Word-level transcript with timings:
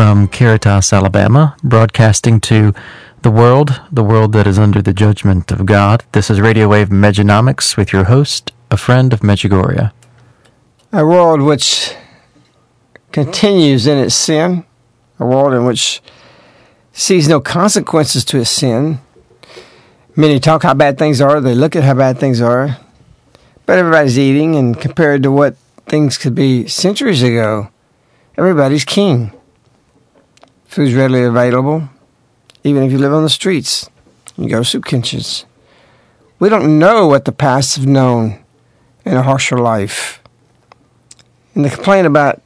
From 0.00 0.28
Caritas, 0.28 0.94
Alabama, 0.94 1.54
broadcasting 1.62 2.40
to 2.40 2.72
the 3.20 3.30
world, 3.30 3.82
the 3.92 4.02
world 4.02 4.32
that 4.32 4.46
is 4.46 4.58
under 4.58 4.80
the 4.80 4.94
judgment 4.94 5.52
of 5.52 5.66
God. 5.66 6.04
This 6.12 6.30
is 6.30 6.40
Radio 6.40 6.68
Wave 6.68 6.88
Mejanomics 6.88 7.76
with 7.76 7.92
your 7.92 8.04
host, 8.04 8.50
a 8.70 8.78
friend 8.78 9.12
of 9.12 9.20
Medjugorje. 9.20 9.92
A 10.90 11.04
world 11.04 11.42
which 11.42 11.94
continues 13.12 13.86
in 13.86 13.98
its 13.98 14.14
sin, 14.14 14.64
a 15.18 15.26
world 15.26 15.52
in 15.52 15.66
which 15.66 16.00
sees 16.94 17.28
no 17.28 17.38
consequences 17.38 18.24
to 18.24 18.38
its 18.38 18.48
sin. 18.48 19.00
Many 20.16 20.40
talk 20.40 20.62
how 20.62 20.72
bad 20.72 20.96
things 20.96 21.20
are, 21.20 21.42
they 21.42 21.54
look 21.54 21.76
at 21.76 21.84
how 21.84 21.92
bad 21.92 22.18
things 22.18 22.40
are, 22.40 22.78
but 23.66 23.78
everybody's 23.78 24.18
eating, 24.18 24.56
and 24.56 24.80
compared 24.80 25.22
to 25.24 25.30
what 25.30 25.56
things 25.84 26.16
could 26.16 26.34
be 26.34 26.66
centuries 26.68 27.22
ago, 27.22 27.68
everybody's 28.38 28.86
king. 28.86 29.34
Food's 30.70 30.94
readily 30.94 31.24
available, 31.24 31.88
even 32.62 32.84
if 32.84 32.92
you 32.92 32.98
live 32.98 33.12
on 33.12 33.24
the 33.24 33.28
streets. 33.28 33.90
You 34.36 34.48
go 34.48 34.60
to 34.60 34.64
soup 34.64 34.84
kitchens. 34.84 35.44
We 36.38 36.48
don't 36.48 36.78
know 36.78 37.08
what 37.08 37.24
the 37.24 37.32
past 37.32 37.74
have 37.74 37.88
known 37.88 38.38
in 39.04 39.14
a 39.14 39.24
harsher 39.24 39.58
life. 39.58 40.22
And 41.56 41.64
the 41.64 41.70
complaint 41.70 42.06
about 42.06 42.40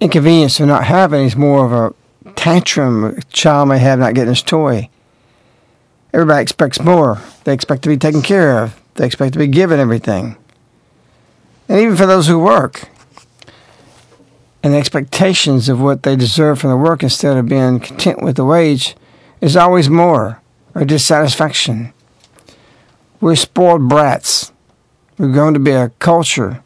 inconvenience 0.00 0.58
of 0.58 0.66
not 0.66 0.86
having 0.86 1.24
is 1.24 1.36
more 1.36 1.64
of 1.64 1.72
a 1.72 2.32
tantrum 2.32 3.04
a 3.04 3.22
child 3.30 3.68
may 3.68 3.78
have 3.78 4.00
not 4.00 4.14
getting 4.14 4.30
his 4.30 4.42
toy. 4.42 4.90
Everybody 6.12 6.42
expects 6.42 6.80
more. 6.80 7.22
They 7.44 7.54
expect 7.54 7.82
to 7.82 7.88
be 7.88 7.96
taken 7.96 8.22
care 8.22 8.60
of. 8.60 8.74
They 8.96 9.06
expect 9.06 9.34
to 9.34 9.38
be 9.38 9.46
given 9.46 9.78
everything. 9.78 10.36
And 11.68 11.78
even 11.78 11.94
for 11.96 12.06
those 12.06 12.26
who 12.26 12.40
work, 12.40 12.88
and 14.66 14.74
expectations 14.74 15.68
of 15.68 15.80
what 15.80 16.02
they 16.02 16.16
deserve 16.16 16.58
from 16.58 16.70
the 16.70 16.76
work 16.76 17.04
instead 17.04 17.36
of 17.36 17.46
being 17.46 17.78
content 17.78 18.20
with 18.20 18.34
the 18.34 18.44
wage 18.44 18.96
is 19.40 19.56
always 19.56 19.88
more 19.88 20.42
or 20.74 20.84
dissatisfaction. 20.84 21.92
We're 23.20 23.36
spoiled 23.36 23.88
brats. 23.88 24.50
We're 25.18 25.30
going 25.30 25.54
to 25.54 25.60
be 25.60 25.70
a 25.70 25.90
culture 26.00 26.64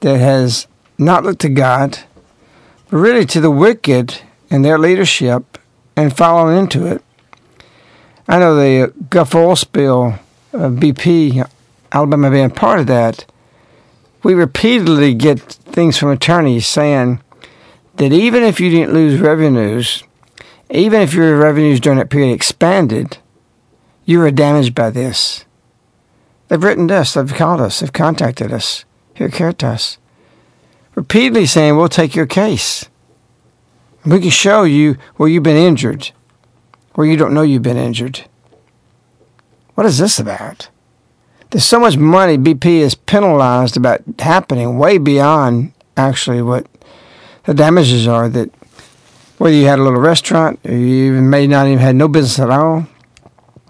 that 0.00 0.18
has 0.18 0.66
not 0.96 1.22
looked 1.22 1.42
to 1.42 1.50
God, 1.50 1.98
but 2.88 2.96
really 2.96 3.26
to 3.26 3.42
the 3.42 3.50
wicked 3.50 4.22
and 4.50 4.64
their 4.64 4.78
leadership 4.78 5.58
and 5.94 6.16
following 6.16 6.58
into 6.58 6.86
it. 6.86 7.02
I 8.26 8.38
know 8.38 8.56
the 8.56 8.90
Gulf 9.10 9.34
oil 9.34 9.54
spill, 9.54 10.18
uh, 10.54 10.70
BP, 10.70 11.46
Alabama 11.92 12.30
being 12.30 12.48
part 12.48 12.80
of 12.80 12.86
that, 12.86 13.26
we 14.22 14.34
repeatedly 14.34 15.14
get 15.14 15.40
things 15.40 15.98
from 15.98 16.10
attorneys 16.10 16.66
saying 16.66 17.20
that 17.96 18.12
even 18.12 18.42
if 18.42 18.60
you 18.60 18.70
didn't 18.70 18.94
lose 18.94 19.20
revenues, 19.20 20.04
even 20.70 21.00
if 21.02 21.12
your 21.12 21.36
revenues 21.38 21.80
during 21.80 21.98
that 21.98 22.10
period 22.10 22.32
expanded, 22.32 23.18
you 24.04 24.18
were 24.18 24.30
damaged 24.30 24.74
by 24.74 24.90
this. 24.90 25.44
They've 26.48 26.62
written 26.62 26.88
to 26.88 26.96
us, 26.96 27.14
they've 27.14 27.34
called 27.34 27.60
us, 27.60 27.80
they've 27.80 27.92
contacted 27.92 28.52
us 28.52 28.84
here 29.14 29.26
at 29.26 29.32
Caritas, 29.32 29.98
repeatedly 30.94 31.46
saying, 31.46 31.76
We'll 31.76 31.88
take 31.88 32.14
your 32.14 32.26
case. 32.26 32.88
We 34.04 34.20
can 34.20 34.30
show 34.30 34.64
you 34.64 34.96
where 35.16 35.28
you've 35.28 35.44
been 35.44 35.56
injured, 35.56 36.10
where 36.94 37.06
you 37.06 37.16
don't 37.16 37.34
know 37.34 37.42
you've 37.42 37.62
been 37.62 37.76
injured. 37.76 38.24
What 39.74 39.86
is 39.86 39.98
this 39.98 40.18
about? 40.18 40.68
There's 41.52 41.66
so 41.66 41.78
much 41.78 41.98
money 41.98 42.38
BP 42.38 42.64
is 42.80 42.94
penalized 42.94 43.76
about 43.76 44.00
happening 44.18 44.78
way 44.78 44.96
beyond 44.96 45.72
actually 45.98 46.40
what 46.40 46.66
the 47.44 47.52
damages 47.52 48.08
are 48.08 48.28
that 48.30 48.50
whether 49.36 49.54
you 49.54 49.66
had 49.66 49.78
a 49.78 49.82
little 49.82 50.00
restaurant 50.00 50.58
or 50.64 50.72
you 50.72 51.12
even 51.12 51.28
may 51.28 51.46
not 51.46 51.66
even 51.66 51.78
had 51.78 51.94
no 51.94 52.08
business 52.08 52.38
at 52.38 52.50
all. 52.50 52.86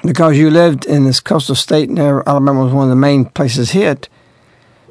Because 0.05 0.37
you 0.37 0.50
lived 0.50 0.84
in 0.84 1.05
this 1.05 1.20
coastal 1.20 1.55
state 1.55 1.88
and 1.88 1.99
Alabama 1.99 2.64
was 2.64 2.73
one 2.73 2.84
of 2.84 2.90
the 2.90 2.96
main 2.96 3.25
places 3.25 3.70
hit 3.70 4.08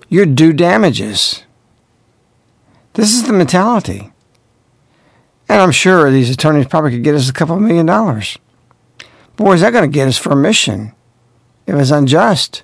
you're 0.09 0.25
due 0.25 0.51
damages. 0.51 1.43
This 2.93 3.13
is 3.13 3.23
the 3.23 3.31
mentality. 3.31 4.11
And 5.47 5.61
I'm 5.61 5.71
sure 5.71 6.11
these 6.11 6.29
attorneys 6.29 6.67
probably 6.67 6.91
could 6.91 7.03
get 7.05 7.15
us 7.15 7.29
a 7.29 7.33
couple 7.33 7.57
million 7.61 7.85
dollars. 7.85 8.37
Boy, 9.37 9.53
is 9.53 9.61
that 9.61 9.71
going 9.71 9.89
to 9.89 9.93
get 9.93 10.09
us 10.09 10.17
for 10.17 10.33
a 10.33 10.35
mission. 10.35 10.91
If 11.65 11.75
it's 11.75 11.91
unjust? 11.91 12.63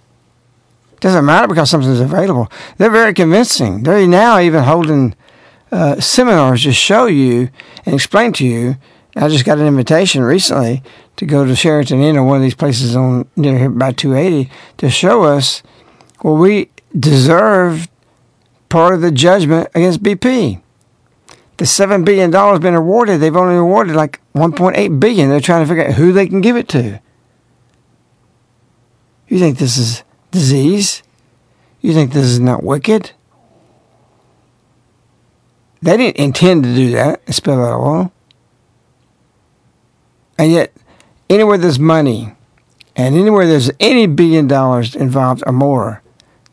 Doesn't 0.99 1.25
matter 1.25 1.47
because 1.47 1.69
something's 1.69 1.99
available. 1.99 2.51
They're 2.77 2.89
very 2.89 3.13
convincing. 3.13 3.83
They're 3.83 4.07
now 4.07 4.39
even 4.39 4.63
holding 4.63 5.15
uh, 5.71 5.99
seminars 5.99 6.63
to 6.63 6.73
show 6.73 7.05
you 7.05 7.49
and 7.85 7.94
explain 7.94 8.33
to 8.33 8.45
you. 8.45 8.77
I 9.15 9.29
just 9.29 9.45
got 9.45 9.59
an 9.59 9.67
invitation 9.67 10.23
recently 10.23 10.83
to 11.17 11.25
go 11.25 11.45
to 11.45 11.55
Sheraton 11.55 12.01
Inn 12.01 12.17
or 12.17 12.23
one 12.23 12.38
of 12.38 12.44
these 12.44 12.55
places 12.55 12.95
on 12.95 13.27
near 13.35 13.57
here 13.57 13.69
by 13.69 13.91
280 13.91 14.49
to 14.77 14.89
show 14.89 15.23
us 15.23 15.63
well 16.23 16.35
we 16.35 16.69
deserve 16.97 17.88
part 18.69 18.94
of 18.94 19.01
the 19.01 19.11
judgment 19.11 19.69
against 19.73 20.03
BP. 20.03 20.61
The 21.57 21.65
seven 21.65 22.03
billion 22.03 22.29
dollars 22.29 22.59
been 22.59 22.75
awarded. 22.75 23.19
They've 23.19 23.35
only 23.35 23.55
awarded 23.55 23.95
like 23.95 24.21
1.8 24.35 24.99
billion. 24.99 25.29
They're 25.29 25.39
trying 25.39 25.63
to 25.63 25.67
figure 25.67 25.88
out 25.88 25.95
who 25.95 26.11
they 26.11 26.27
can 26.27 26.41
give 26.41 26.55
it 26.55 26.67
to. 26.69 27.01
You 29.27 29.39
think 29.39 29.57
this 29.57 29.77
is 29.77 30.03
disease? 30.38 31.04
You 31.81 31.94
think 31.94 32.12
this 32.12 32.25
is 32.25 32.39
not 32.39 32.63
wicked? 32.63 33.12
They 35.81 35.98
didn't 35.98 36.18
intend 36.18 36.63
to 36.63 36.75
do 36.75 36.92
that 36.92 37.22
and 37.25 37.36
spill 37.36 37.57
that 37.57 37.74
oil. 37.74 38.12
And 40.38 40.51
yet, 40.51 40.74
anywhere 41.30 41.57
there's 41.57 41.80
money 41.80 42.34
and 42.95 43.16
anywhere 43.16 43.48
there's 43.48 43.72
any 43.80 44.07
billion 44.07 44.48
dollars 44.48 44.95
involved 44.95 45.44
or 45.45 45.54
more, 45.54 46.01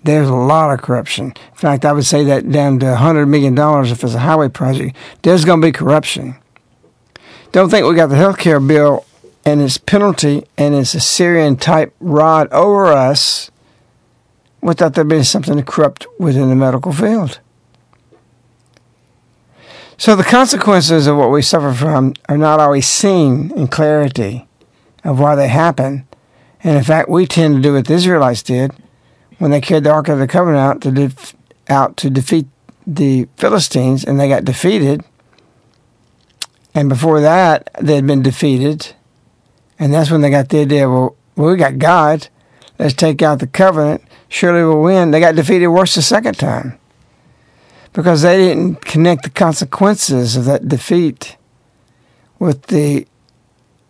there's 0.03 0.29
a 0.29 0.35
lot 0.35 0.73
of 0.73 0.83
corruption. 0.83 1.27
In 1.27 1.57
fact, 1.57 1.85
I 1.85 1.93
would 1.93 2.05
say 2.05 2.25
that 2.25 2.51
down 2.51 2.79
to 2.81 2.87
$100 2.87 3.29
million 3.29 3.59
if 3.87 4.05
it's 4.05 4.15
a 4.15 4.19
highway 4.19 4.49
project, 4.49 4.97
there's 5.23 5.45
going 5.45 5.61
to 5.61 5.67
be 5.67 5.73
corruption. 5.73 6.37
Don't 7.53 7.71
think 7.71 7.87
we 7.87 7.95
got 7.95 8.09
the 8.09 8.17
health 8.17 8.39
care 8.39 8.61
bill 8.61 9.07
and 9.47 9.63
its 9.63 9.79
penalty 9.79 10.45
and 10.59 10.75
its 10.75 10.95
Assyrian 10.95 11.57
type 11.57 11.95
rod 12.01 12.49
over 12.53 12.87
us 12.87 13.51
without 14.65 14.95
there 14.95 15.05
being 15.05 15.23
something 15.23 15.63
corrupt 15.63 16.07
within 16.19 16.49
the 16.49 16.57
medical 16.57 16.91
field. 16.91 17.39
So 19.99 20.17
the 20.17 20.25
consequences 20.25 21.07
of 21.07 21.19
what 21.19 21.31
we 21.31 21.43
suffer 21.43 21.75
from 21.75 22.15
are 22.31 22.39
not 22.39 22.61
always 22.61 22.87
seen 22.89 23.53
in 23.53 23.69
clarity 23.69 24.49
of 25.05 25.21
why 25.21 25.35
they 25.35 25.49
happen. 25.49 26.09
And 26.63 26.79
in 26.79 26.83
fact, 26.83 27.11
we 27.11 27.27
tend 27.27 27.57
to 27.57 27.63
do 27.63 27.75
what 27.75 27.87
the 27.87 27.95
Israelites 27.95 28.43
did 28.43 28.73
when 29.39 29.51
they 29.51 29.61
carried 29.61 29.85
the 29.85 29.93
Ark 29.93 30.09
of 30.09 30.19
the 30.19 30.27
Covenant 30.27 30.61
out 30.61 30.81
to, 30.81 30.91
def- 30.91 31.37
out 31.69 31.99
to 31.99 32.09
defeat 32.09 32.47
the 32.87 33.29
Philistines 33.37 34.03
and 34.03 34.19
they 34.19 34.31
got 34.31 34.47
defeated. 34.47 35.05
And 36.75 36.89
before 36.89 37.21
that, 37.21 37.69
they 37.79 37.97
had 37.97 38.07
been 38.07 38.23
defeated. 38.23 38.95
And 39.79 39.93
that's 39.93 40.11
when 40.11 40.23
they 40.23 40.31
got 40.31 40.49
the 40.49 40.61
idea 40.61 40.89
well, 40.89 41.17
well 41.37 41.51
we 41.51 41.59
got 41.59 41.77
God. 41.77 42.29
Let's 42.79 42.95
take 42.95 43.21
out 43.21 43.41
the 43.41 43.47
covenant 43.47 44.03
surely 44.35 44.65
will 44.65 44.83
win. 44.83 45.13
They 45.13 45.21
got 45.21 45.37
defeated 45.37 45.69
worse 45.69 45.95
the 45.95 46.03
second 46.03 46.37
time 46.37 46.77
because 47.93 48.23
they 48.23 48.37
didn't 48.37 48.81
connect 48.81 49.23
the 49.23 49.31
consequences 49.31 50.37
of 50.37 50.45
that 50.47 50.69
defeat 50.69 51.37
with 52.41 52.63
the 52.65 53.07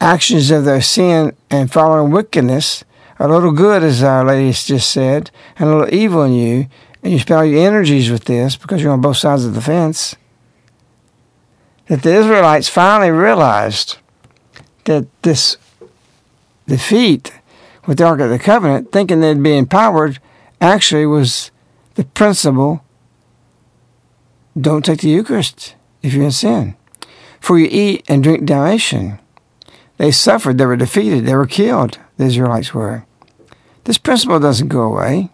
actions 0.03 0.51
of 0.51 0.67
their 0.67 0.83
sin 0.83 1.35
and 1.51 1.73
following 1.73 2.13
wickedness. 2.13 2.85
A 3.19 3.27
little 3.27 3.53
good, 3.53 3.83
as 3.83 4.03
Our 4.03 4.25
Lady 4.25 4.53
just 4.53 4.91
said, 4.91 5.31
and 5.57 5.69
a 5.69 5.73
little 5.73 5.95
evil 5.95 6.25
in 6.25 6.35
you, 6.35 6.67
and 7.03 7.13
you 7.13 7.19
spend 7.19 7.39
all 7.39 7.45
your 7.45 7.67
energies 7.67 8.11
with 8.11 8.25
this 8.25 8.57
because 8.57 8.83
you're 8.83 8.93
on 8.93 9.01
both 9.01 9.17
sides 9.17 9.47
of 9.47 9.55
the 9.55 9.63
fence. 9.63 10.15
That 11.87 12.03
the 12.03 12.15
Israelites 12.15 12.69
finally 12.69 13.11
realized 13.11 13.97
that 14.85 15.07
this 15.23 15.57
defeat 16.67 17.33
with 17.87 17.99
the 17.99 18.05
Ark 18.05 18.21
of 18.21 18.31
the 18.31 18.39
Covenant, 18.39 18.93
thinking 18.93 19.21
they'd 19.21 19.43
be 19.43 19.57
empowered, 19.57 20.19
actually 20.61 21.07
was 21.07 21.51
the 21.95 22.05
principle 22.05 22.85
don't 24.59 24.85
take 24.85 25.01
the 25.01 25.09
Eucharist 25.09 25.75
if 26.03 26.15
you're 26.15 26.25
in 26.25 26.31
sin. 26.31 26.77
For 27.41 27.59
you 27.59 27.69
eat 27.71 28.05
and 28.09 28.23
drink 28.23 28.45
damnation. 28.45 29.19
They 29.97 30.11
suffered, 30.11 30.59
they 30.59 30.67
were 30.67 30.77
defeated, 30.77 31.27
they 31.27 31.35
were 31.35 31.47
killed, 31.47 31.99
the 32.17 32.25
Israelites 32.25 32.73
were. 32.73 33.05
This 33.85 33.99
principle 33.99 34.41
doesn't 34.41 34.69
go 34.69 34.83
away. 34.83 35.31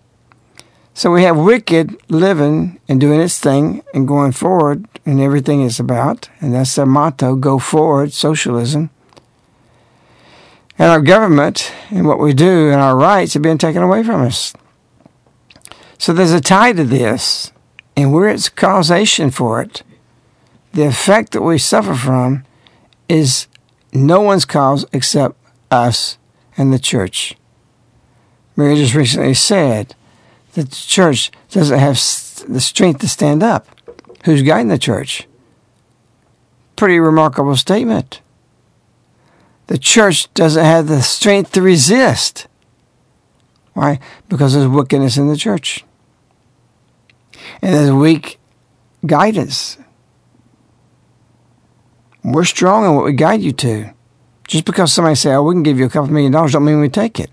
So 0.93 1.11
we 1.11 1.23
have 1.23 1.39
wicked 1.39 1.97
living 2.11 2.81
and 2.89 3.01
doing 3.01 3.21
its 3.21 3.39
thing 3.39 3.83
and 3.95 4.09
going 4.09 4.33
forward 4.33 4.87
and 5.07 5.21
everything 5.21 5.63
is 5.63 5.81
about, 5.81 6.29
and 6.41 6.53
that's 6.53 6.75
their 6.75 6.87
motto, 6.87 7.37
go 7.37 7.59
forward, 7.59 8.13
socialism. 8.13 8.91
And 10.79 10.91
our 10.91 11.01
government 11.01 11.73
and 11.91 12.07
what 12.07 12.19
we 12.19 12.33
do 12.33 12.71
and 12.71 12.81
our 12.81 12.97
rights 12.97 13.37
are 13.37 13.41
being 13.41 13.59
taken 13.59 13.83
away 13.83 14.03
from 14.03 14.23
us. 14.23 14.53
So 16.01 16.15
there's 16.15 16.33
a 16.33 16.41
tie 16.41 16.73
to 16.73 16.83
this, 16.83 17.53
and 17.95 18.11
where 18.11 18.31
it's 18.31 18.49
causation 18.49 19.31
for 19.31 19.61
it, 19.61 19.83
the 20.73 20.85
effect 20.87 21.33
that 21.33 21.43
we 21.43 21.59
suffer 21.59 21.95
from 21.95 22.47
is 23.07 23.49
no 23.93 24.23
one's 24.23 24.47
cause 24.47 24.87
except 24.95 25.37
us 25.71 26.17
and 26.57 26.73
the 26.73 26.79
church. 26.79 27.37
Mary 28.57 28.77
just 28.77 28.95
recently 28.95 29.35
said 29.35 29.95
that 30.55 30.71
the 30.71 30.75
church 30.75 31.31
doesn't 31.51 31.79
have 31.79 31.97
the 32.49 32.63
strength 32.63 33.01
to 33.01 33.09
stand 33.09 33.43
up. 33.43 33.67
Who's 34.25 34.41
guiding 34.41 34.69
the 34.69 34.79
church? 34.79 35.29
Pretty 36.77 36.99
remarkable 36.99 37.57
statement. 37.57 38.23
The 39.67 39.77
church 39.77 40.33
doesn't 40.33 40.65
have 40.65 40.89
the 40.89 41.03
strength 41.03 41.53
to 41.53 41.61
resist. 41.61 42.47
Why? 43.75 44.01
Because 44.31 44.55
there's 44.55 44.67
wickedness 44.67 45.19
in 45.19 45.29
the 45.29 45.37
church 45.37 45.85
and 47.63 47.75
there's 47.75 47.93
weak 47.93 48.39
guidance. 49.07 49.79
We're 52.23 52.45
strong 52.45 52.85
in 52.85 52.95
what 52.95 53.05
we 53.05 53.13
guide 53.13 53.41
you 53.41 53.53
to. 53.53 53.91
Just 54.47 54.65
because 54.65 54.93
somebody 54.93 55.15
say, 55.15 55.33
"Oh, 55.33 55.45
we 55.45 55.55
can 55.55 55.63
give 55.63 55.79
you 55.79 55.87
a 55.87 55.89
couple 55.89 56.13
million 56.13 56.33
dollars," 56.33 56.53
don't 56.53 56.65
mean 56.65 56.81
we 56.81 56.89
take 56.89 57.21
it. 57.21 57.31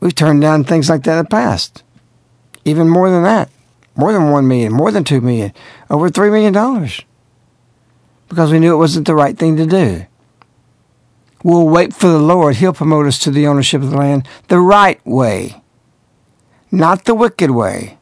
We've 0.00 0.14
turned 0.14 0.42
down 0.42 0.64
things 0.64 0.88
like 0.88 1.02
that 1.04 1.18
in 1.18 1.24
the 1.24 1.28
past, 1.28 1.82
even 2.64 2.88
more 2.88 3.10
than 3.10 3.22
that, 3.24 3.48
more 3.96 4.12
than 4.12 4.30
one 4.30 4.46
million, 4.46 4.72
more 4.72 4.92
than 4.92 5.04
two 5.04 5.20
million, 5.20 5.52
over 5.90 6.10
three 6.10 6.30
million 6.30 6.52
dollars, 6.52 7.00
because 8.28 8.52
we 8.52 8.58
knew 8.58 8.74
it 8.74 8.78
wasn't 8.78 9.06
the 9.06 9.14
right 9.14 9.36
thing 9.36 9.56
to 9.56 9.66
do. 9.66 10.06
We'll 11.42 11.68
wait 11.68 11.94
for 11.94 12.08
the 12.08 12.18
Lord; 12.18 12.56
He'll 12.56 12.74
promote 12.74 13.06
us 13.06 13.18
to 13.20 13.30
the 13.30 13.46
ownership 13.46 13.82
of 13.82 13.90
the 13.90 13.96
land 13.96 14.28
the 14.48 14.60
right 14.60 15.04
way, 15.06 15.62
not 16.70 17.06
the 17.06 17.14
wicked 17.14 17.50
way 17.50 17.97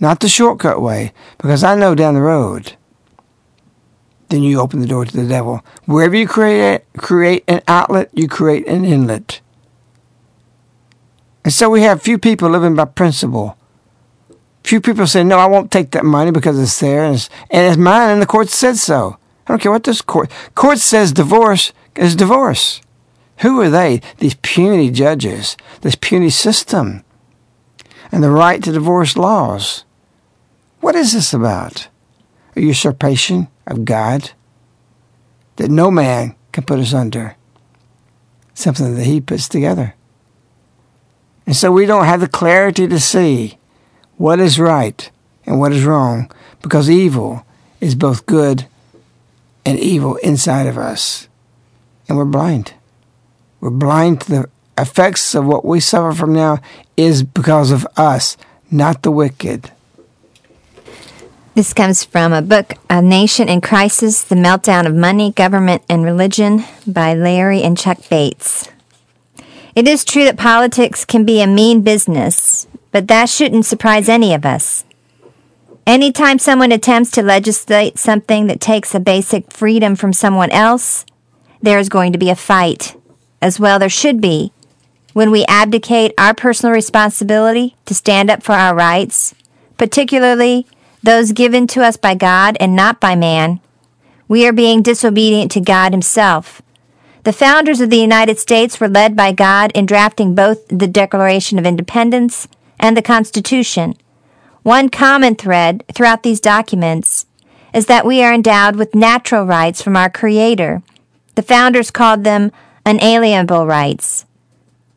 not 0.00 0.20
the 0.20 0.28
shortcut 0.28 0.80
way, 0.80 1.12
because 1.38 1.64
I 1.64 1.74
know 1.74 1.94
down 1.94 2.14
the 2.14 2.20
road, 2.20 2.76
then 4.28 4.42
you 4.42 4.60
open 4.60 4.80
the 4.80 4.86
door 4.86 5.04
to 5.04 5.16
the 5.16 5.26
devil. 5.26 5.64
Wherever 5.86 6.14
you 6.16 6.28
create 6.28 6.82
create 6.96 7.44
an 7.48 7.62
outlet, 7.66 8.10
you 8.12 8.28
create 8.28 8.66
an 8.68 8.84
inlet. 8.84 9.40
And 11.44 11.52
so 11.52 11.70
we 11.70 11.82
have 11.82 12.02
few 12.02 12.18
people 12.18 12.50
living 12.50 12.74
by 12.74 12.84
principle. 12.84 13.56
Few 14.64 14.80
people 14.80 15.06
say, 15.06 15.24
"No, 15.24 15.38
I 15.38 15.46
won't 15.46 15.70
take 15.70 15.92
that 15.92 16.04
money 16.04 16.30
because 16.30 16.58
it's 16.58 16.78
there 16.78 17.04
and 17.04 17.14
it's, 17.14 17.30
and 17.50 17.66
it's 17.66 17.78
mine," 17.78 18.10
and 18.10 18.20
the 18.20 18.26
court 18.26 18.50
said 18.50 18.76
so. 18.76 19.16
I 19.46 19.52
don't 19.52 19.62
care 19.62 19.72
what 19.72 19.84
this 19.84 20.02
court 20.02 20.30
court 20.54 20.78
says. 20.78 21.12
Divorce 21.12 21.72
is 21.96 22.14
divorce. 22.14 22.82
Who 23.38 23.60
are 23.62 23.70
they? 23.70 24.02
These 24.18 24.34
puny 24.42 24.90
judges, 24.90 25.56
this 25.80 25.94
puny 25.94 26.28
system, 26.28 27.02
and 28.12 28.22
the 28.22 28.30
right 28.30 28.62
to 28.62 28.72
divorce 28.72 29.16
laws. 29.16 29.84
What 30.80 30.94
is 30.94 31.12
this 31.12 31.32
about? 31.32 31.88
A 32.56 32.60
usurpation 32.60 33.48
of 33.66 33.84
God 33.84 34.30
that 35.56 35.70
no 35.70 35.90
man 35.90 36.34
can 36.52 36.64
put 36.64 36.78
us 36.78 36.94
under. 36.94 37.36
Something 38.54 38.94
that 38.94 39.04
He 39.04 39.20
puts 39.20 39.48
together. 39.48 39.94
And 41.46 41.56
so 41.56 41.72
we 41.72 41.86
don't 41.86 42.04
have 42.04 42.20
the 42.20 42.28
clarity 42.28 42.86
to 42.88 43.00
see 43.00 43.58
what 44.16 44.40
is 44.40 44.58
right 44.60 45.10
and 45.46 45.58
what 45.58 45.72
is 45.72 45.84
wrong 45.84 46.30
because 46.60 46.90
evil 46.90 47.46
is 47.80 47.94
both 47.94 48.26
good 48.26 48.66
and 49.64 49.78
evil 49.78 50.16
inside 50.16 50.66
of 50.66 50.76
us. 50.76 51.28
And 52.08 52.18
we're 52.18 52.24
blind. 52.24 52.74
We're 53.60 53.70
blind 53.70 54.22
to 54.22 54.30
the 54.30 54.50
effects 54.76 55.34
of 55.34 55.46
what 55.46 55.64
we 55.64 55.80
suffer 55.80 56.16
from 56.16 56.32
now 56.32 56.60
is 56.96 57.22
because 57.22 57.70
of 57.70 57.86
us, 57.96 58.36
not 58.70 59.02
the 59.02 59.10
wicked. 59.10 59.72
This 61.58 61.74
comes 61.74 62.04
from 62.04 62.32
a 62.32 62.40
book, 62.40 62.74
A 62.88 63.02
Nation 63.02 63.48
in 63.48 63.60
Crisis 63.60 64.22
The 64.22 64.36
Meltdown 64.36 64.86
of 64.86 64.94
Money, 64.94 65.32
Government, 65.32 65.82
and 65.88 66.04
Religion 66.04 66.62
by 66.86 67.14
Larry 67.14 67.64
and 67.64 67.76
Chuck 67.76 67.98
Bates. 68.08 68.68
It 69.74 69.88
is 69.88 70.04
true 70.04 70.22
that 70.22 70.38
politics 70.38 71.04
can 71.04 71.24
be 71.24 71.42
a 71.42 71.48
mean 71.48 71.80
business, 71.82 72.68
but 72.92 73.08
that 73.08 73.28
shouldn't 73.28 73.66
surprise 73.66 74.08
any 74.08 74.32
of 74.34 74.46
us. 74.46 74.84
Anytime 75.84 76.38
someone 76.38 76.70
attempts 76.70 77.10
to 77.10 77.24
legislate 77.24 77.98
something 77.98 78.46
that 78.46 78.60
takes 78.60 78.94
a 78.94 79.00
basic 79.00 79.50
freedom 79.50 79.96
from 79.96 80.12
someone 80.12 80.52
else, 80.52 81.04
there 81.60 81.80
is 81.80 81.88
going 81.88 82.12
to 82.12 82.18
be 82.18 82.30
a 82.30 82.36
fight. 82.36 82.94
as 83.42 83.58
well 83.58 83.80
there 83.80 83.88
should 83.88 84.20
be, 84.20 84.52
when 85.12 85.32
we 85.32 85.44
abdicate 85.48 86.14
our 86.18 86.34
personal 86.34 86.72
responsibility 86.72 87.74
to 87.84 87.96
stand 87.96 88.30
up 88.30 88.44
for 88.44 88.52
our 88.52 88.76
rights, 88.76 89.34
particularly 89.76 90.64
those 91.02 91.32
given 91.32 91.66
to 91.68 91.82
us 91.82 91.96
by 91.96 92.14
God 92.14 92.56
and 92.60 92.74
not 92.74 93.00
by 93.00 93.14
man, 93.14 93.60
we 94.26 94.46
are 94.46 94.52
being 94.52 94.82
disobedient 94.82 95.50
to 95.52 95.60
God 95.60 95.92
Himself. 95.92 96.62
The 97.24 97.32
founders 97.32 97.80
of 97.80 97.90
the 97.90 97.98
United 97.98 98.38
States 98.38 98.80
were 98.80 98.88
led 98.88 99.16
by 99.16 99.32
God 99.32 99.72
in 99.74 99.86
drafting 99.86 100.34
both 100.34 100.66
the 100.68 100.86
Declaration 100.86 101.58
of 101.58 101.66
Independence 101.66 102.48
and 102.78 102.96
the 102.96 103.02
Constitution. 103.02 103.96
One 104.62 104.88
common 104.88 105.34
thread 105.34 105.84
throughout 105.94 106.22
these 106.22 106.40
documents 106.40 107.26
is 107.74 107.86
that 107.86 108.06
we 108.06 108.22
are 108.22 108.32
endowed 108.32 108.76
with 108.76 108.94
natural 108.94 109.44
rights 109.44 109.82
from 109.82 109.96
our 109.96 110.10
Creator. 110.10 110.82
The 111.34 111.42
founders 111.42 111.90
called 111.90 112.24
them 112.24 112.50
unalienable 112.84 113.66
rights. 113.66 114.24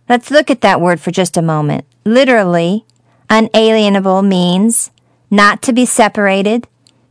Let's 0.08 0.32
look 0.32 0.50
at 0.50 0.62
that 0.62 0.82
word 0.82 1.00
for 1.00 1.12
just 1.12 1.38
a 1.38 1.42
moment. 1.42 1.86
Literally, 2.06 2.86
unalienable 3.30 4.22
means 4.22 4.92
not 5.32 5.62
to 5.64 5.74
be 5.74 5.86
separated, 5.86 6.68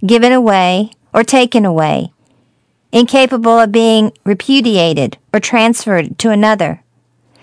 given 0.06 0.30
away, 0.30 0.92
or 1.12 1.24
taken 1.24 1.64
away, 1.64 2.12
incapable 2.92 3.58
of 3.58 3.72
being 3.72 4.12
repudiated 4.24 5.16
or 5.32 5.40
transferred 5.40 6.18
to 6.18 6.30
another. 6.30 6.82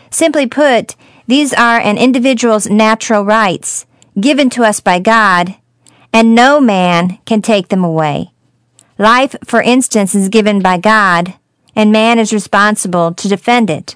Simply 0.09 0.47
put, 0.47 0.95
these 1.25 1.53
are 1.53 1.79
an 1.79 1.97
individual's 1.97 2.69
natural 2.69 3.25
rights 3.25 3.85
given 4.19 4.49
to 4.51 4.63
us 4.63 4.79
by 4.79 4.99
God, 4.99 5.55
and 6.13 6.33
no 6.33 6.61
man 6.61 7.19
can 7.25 7.41
take 7.41 7.67
them 7.67 7.83
away. 7.83 8.31
Life, 8.97 9.35
for 9.43 9.61
instance, 9.61 10.15
is 10.15 10.29
given 10.29 10.61
by 10.61 10.77
God, 10.77 11.35
and 11.75 11.91
man 11.91 12.17
is 12.17 12.33
responsible 12.33 13.13
to 13.13 13.27
defend 13.27 13.69
it. 13.69 13.95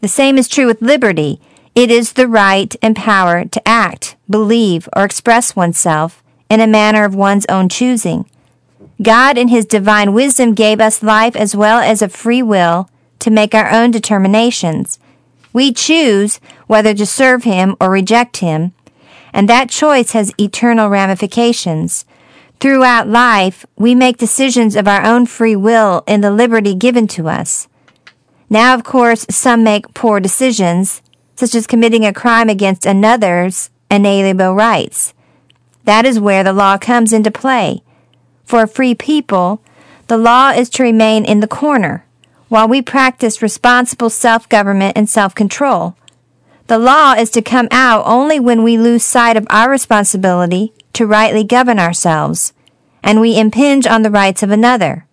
The 0.00 0.08
same 0.08 0.38
is 0.38 0.48
true 0.48 0.66
with 0.66 0.82
liberty. 0.82 1.40
It 1.74 1.90
is 1.90 2.14
the 2.14 2.28
right 2.28 2.74
and 2.82 2.96
power 2.96 3.44
to 3.44 3.68
act, 3.68 4.16
believe, 4.28 4.88
or 4.94 5.04
express 5.04 5.54
oneself 5.54 6.22
in 6.48 6.60
a 6.60 6.66
manner 6.66 7.04
of 7.04 7.14
one's 7.14 7.46
own 7.46 7.68
choosing. 7.68 8.28
God, 9.00 9.38
in 9.38 9.48
His 9.48 9.64
divine 9.64 10.12
wisdom, 10.12 10.52
gave 10.52 10.80
us 10.80 11.02
life 11.02 11.36
as 11.36 11.54
well 11.54 11.78
as 11.78 12.02
a 12.02 12.08
free 12.08 12.42
will 12.42 12.90
to 13.20 13.30
make 13.30 13.54
our 13.54 13.70
own 13.70 13.90
determinations. 13.90 14.98
We 15.52 15.72
choose 15.72 16.40
whether 16.66 16.92
to 16.92 17.06
serve 17.06 17.44
Him 17.44 17.76
or 17.80 17.90
reject 17.90 18.38
Him, 18.38 18.72
and 19.32 19.48
that 19.48 19.70
choice 19.70 20.12
has 20.12 20.34
eternal 20.38 20.88
ramifications. 20.88 22.04
Throughout 22.58 23.08
life, 23.08 23.64
we 23.76 23.94
make 23.94 24.18
decisions 24.18 24.76
of 24.76 24.86
our 24.86 25.04
own 25.04 25.24
free 25.24 25.56
will 25.56 26.02
in 26.06 26.20
the 26.20 26.30
liberty 26.30 26.74
given 26.74 27.06
to 27.08 27.28
us. 27.28 27.68
Now, 28.50 28.74
of 28.74 28.84
course, 28.84 29.24
some 29.30 29.62
make 29.62 29.94
poor 29.94 30.20
decisions, 30.20 31.00
such 31.40 31.54
as 31.54 31.66
committing 31.66 32.04
a 32.04 32.12
crime 32.12 32.50
against 32.50 32.84
another's 32.84 33.70
inalienable 33.90 34.54
rights. 34.54 35.14
That 35.84 36.04
is 36.04 36.20
where 36.20 36.44
the 36.44 36.52
law 36.52 36.76
comes 36.76 37.14
into 37.14 37.30
play. 37.30 37.82
For 38.44 38.62
a 38.62 38.68
free 38.68 38.94
people, 38.94 39.62
the 40.08 40.18
law 40.18 40.50
is 40.50 40.68
to 40.70 40.82
remain 40.82 41.24
in 41.24 41.40
the 41.40 41.48
corner 41.48 42.04
while 42.48 42.68
we 42.68 42.82
practice 42.82 43.40
responsible 43.40 44.10
self 44.10 44.50
government 44.50 44.98
and 44.98 45.08
self 45.08 45.34
control. 45.34 45.96
The 46.66 46.78
law 46.78 47.14
is 47.14 47.30
to 47.30 47.40
come 47.40 47.68
out 47.70 48.02
only 48.04 48.38
when 48.38 48.62
we 48.62 48.76
lose 48.76 49.02
sight 49.02 49.38
of 49.38 49.46
our 49.48 49.70
responsibility 49.70 50.74
to 50.92 51.06
rightly 51.06 51.42
govern 51.42 51.78
ourselves, 51.78 52.52
and 53.02 53.18
we 53.18 53.38
impinge 53.38 53.86
on 53.86 54.02
the 54.02 54.10
rights 54.10 54.42
of 54.42 54.50
another. 54.50 55.06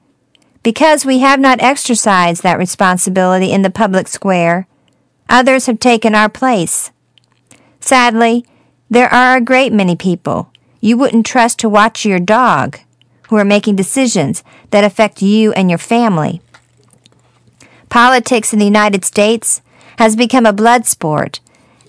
Because 0.62 1.06
we 1.06 1.20
have 1.20 1.40
not 1.40 1.62
exercised 1.62 2.44
that 2.44 2.58
responsibility 2.58 3.54
in 3.54 3.62
the 3.62 3.70
public 3.70 4.10
square, 4.10 4.68
others 5.30 5.66
have 5.66 5.80
taken 5.80 6.16
our 6.16 6.30
place. 6.30 6.92
Sadly, 7.80 8.46
there 8.90 9.14
are 9.14 9.38
a 9.38 9.42
great 9.42 9.74
many 9.74 9.96
people 9.96 10.52
you 10.80 10.98
wouldn't 10.98 11.26
trust 11.26 11.60
to 11.60 11.70
watch 11.70 12.06
your 12.06 12.20
dog 12.20 12.80
who 13.30 13.36
are 13.36 13.46
making 13.46 13.76
decisions 13.76 14.44
that 14.70 14.84
affect 14.84 15.22
you 15.22 15.52
and 15.54 15.70
your 15.70 15.78
family. 15.78 16.42
Politics 17.90 18.54
in 18.54 18.60
the 18.60 18.66
United 18.66 19.04
States 19.04 19.62
has 19.98 20.16
become 20.16 20.46
a 20.46 20.54
blood 20.54 20.86
sport 20.86 21.40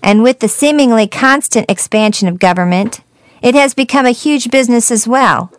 and 0.02 0.22
with 0.22 0.40
the 0.40 0.48
seemingly 0.48 1.06
constant 1.06 1.70
expansion 1.70 2.28
of 2.28 2.38
government, 2.38 3.00
it 3.42 3.54
has 3.54 3.74
become 3.74 4.06
a 4.06 4.10
huge 4.10 4.50
business 4.50 4.90
as 4.90 5.08
well. 5.08 5.52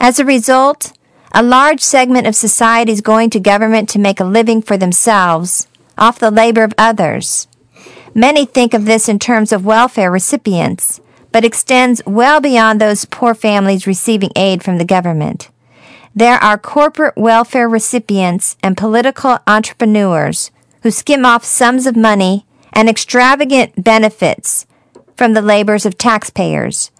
As 0.00 0.18
a 0.18 0.24
result, 0.24 0.92
a 1.32 1.42
large 1.42 1.80
segment 1.80 2.26
of 2.26 2.34
society 2.34 2.92
is 2.92 3.00
going 3.00 3.30
to 3.30 3.40
government 3.40 3.88
to 3.90 3.98
make 3.98 4.20
a 4.20 4.24
living 4.24 4.62
for 4.62 4.76
themselves 4.76 5.66
off 5.96 6.18
the 6.18 6.30
labor 6.30 6.62
of 6.62 6.74
others. 6.76 7.46
Many 8.14 8.44
think 8.44 8.74
of 8.74 8.84
this 8.84 9.08
in 9.08 9.18
terms 9.18 9.52
of 9.52 9.64
welfare 9.64 10.10
recipients, 10.10 11.00
but 11.30 11.44
extends 11.44 12.02
well 12.06 12.40
beyond 12.40 12.80
those 12.80 13.06
poor 13.06 13.34
families 13.34 13.86
receiving 13.86 14.30
aid 14.36 14.62
from 14.62 14.78
the 14.78 14.84
government. 14.84 15.50
There 16.14 16.36
are 16.36 16.58
corporate 16.58 17.16
welfare 17.16 17.68
recipients 17.68 18.56
and 18.62 18.76
political 18.76 19.38
entrepreneurs 19.46 20.50
who 20.82 20.90
skim 20.90 21.24
off 21.24 21.44
sums 21.44 21.86
of 21.86 21.96
money 21.96 22.44
and 22.72 22.88
extravagant 22.88 23.82
benefits 23.82 24.66
from 25.16 25.32
the 25.32 25.42
labors 25.42 25.86
of 25.86 25.96
taxpayers, 25.96 26.90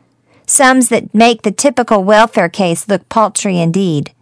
sums 0.47 0.89
that 0.89 1.15
make 1.15 1.43
the 1.43 1.53
typical 1.53 2.05
welfare 2.05 2.49
case 2.49 2.89
look 2.89 3.07
paltry 3.09 3.59
indeed. 3.59 4.13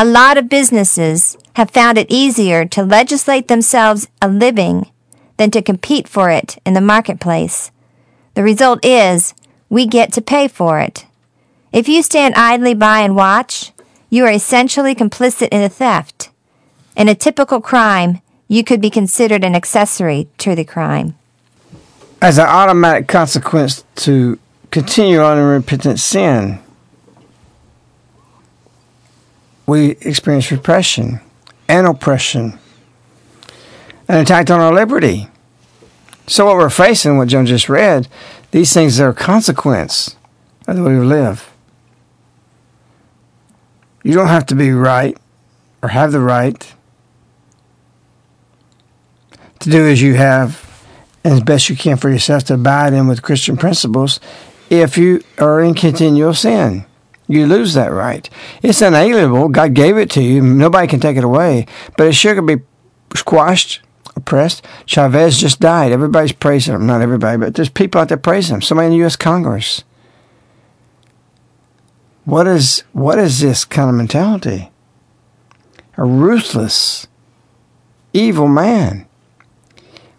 A 0.00 0.04
lot 0.04 0.38
of 0.38 0.48
businesses 0.48 1.36
have 1.54 1.72
found 1.72 1.98
it 1.98 2.06
easier 2.08 2.64
to 2.66 2.84
legislate 2.84 3.48
themselves 3.48 4.06
a 4.22 4.28
living 4.28 4.92
than 5.38 5.50
to 5.50 5.60
compete 5.60 6.06
for 6.06 6.30
it 6.30 6.56
in 6.64 6.74
the 6.74 6.80
marketplace. 6.80 7.72
The 8.34 8.44
result 8.44 8.84
is 8.84 9.34
we 9.68 9.86
get 9.86 10.12
to 10.12 10.20
pay 10.20 10.46
for 10.46 10.78
it. 10.78 11.04
If 11.72 11.88
you 11.88 12.04
stand 12.04 12.36
idly 12.36 12.74
by 12.74 13.00
and 13.00 13.16
watch, 13.16 13.72
you 14.08 14.24
are 14.24 14.30
essentially 14.30 14.94
complicit 14.94 15.48
in 15.48 15.62
the 15.62 15.68
theft. 15.68 16.30
In 16.94 17.08
a 17.08 17.16
typical 17.16 17.60
crime, 17.60 18.22
you 18.46 18.62
could 18.62 18.80
be 18.80 18.90
considered 18.90 19.42
an 19.42 19.56
accessory 19.56 20.28
to 20.38 20.54
the 20.54 20.64
crime. 20.64 21.16
As 22.22 22.38
an 22.38 22.46
automatic 22.46 23.08
consequence 23.08 23.82
to 23.96 24.38
continue 24.70 25.18
on 25.18 25.38
in 25.38 25.44
repentant 25.44 25.98
sin, 25.98 26.60
we 29.68 29.90
experience 30.00 30.50
repression 30.50 31.20
and 31.68 31.86
oppression, 31.86 32.58
an 34.08 34.22
attack 34.22 34.50
on 34.50 34.60
our 34.60 34.72
liberty. 34.72 35.28
So, 36.26 36.46
what 36.46 36.56
we're 36.56 36.70
facing, 36.70 37.18
what 37.18 37.28
John 37.28 37.44
just 37.44 37.68
read, 37.68 38.08
these 38.50 38.72
things 38.72 38.98
are 38.98 39.10
a 39.10 39.14
consequence 39.14 40.16
of 40.66 40.76
the 40.76 40.82
way 40.82 40.98
we 40.98 41.04
live. 41.04 41.52
You 44.02 44.14
don't 44.14 44.28
have 44.28 44.46
to 44.46 44.54
be 44.54 44.70
right 44.70 45.16
or 45.82 45.90
have 45.90 46.12
the 46.12 46.20
right 46.20 46.74
to 49.58 49.68
do 49.68 49.86
as 49.86 50.00
you 50.00 50.14
have 50.14 50.64
and 51.24 51.34
as 51.34 51.40
best 51.42 51.68
you 51.68 51.76
can 51.76 51.98
for 51.98 52.08
yourself 52.08 52.44
to 52.44 52.54
abide 52.54 52.94
in 52.94 53.06
with 53.06 53.20
Christian 53.20 53.58
principles 53.58 54.18
if 54.70 54.96
you 54.96 55.22
are 55.38 55.60
in 55.60 55.74
continual 55.74 56.32
sin. 56.32 56.86
You 57.28 57.46
lose 57.46 57.74
that 57.74 57.92
right. 57.92 58.28
It's 58.62 58.80
unalienable. 58.80 59.50
God 59.50 59.74
gave 59.74 59.96
it 59.98 60.10
to 60.10 60.22
you. 60.22 60.40
Nobody 60.40 60.88
can 60.88 61.00
take 61.00 61.16
it 61.16 61.24
away. 61.24 61.66
But 61.96 62.06
it 62.06 62.14
sure 62.14 62.34
can 62.34 62.46
be 62.46 62.62
squashed, 63.14 63.80
oppressed. 64.16 64.66
Chavez 64.86 65.38
just 65.38 65.60
died. 65.60 65.92
Everybody's 65.92 66.32
praising 66.32 66.74
him. 66.74 66.86
Not 66.86 67.02
everybody, 67.02 67.36
but 67.36 67.54
there's 67.54 67.68
people 67.68 68.00
out 68.00 68.08
there 68.08 68.16
praising 68.16 68.56
him. 68.56 68.62
Somebody 68.62 68.86
in 68.86 68.92
the 68.92 68.98
U.S. 68.98 69.16
Congress. 69.16 69.84
What 72.24 72.46
is 72.46 72.82
what 72.92 73.18
is 73.18 73.40
this 73.40 73.64
kind 73.64 73.88
of 73.88 73.94
mentality? 73.94 74.70
A 75.96 76.04
ruthless, 76.04 77.06
evil 78.12 78.48
man 78.48 79.08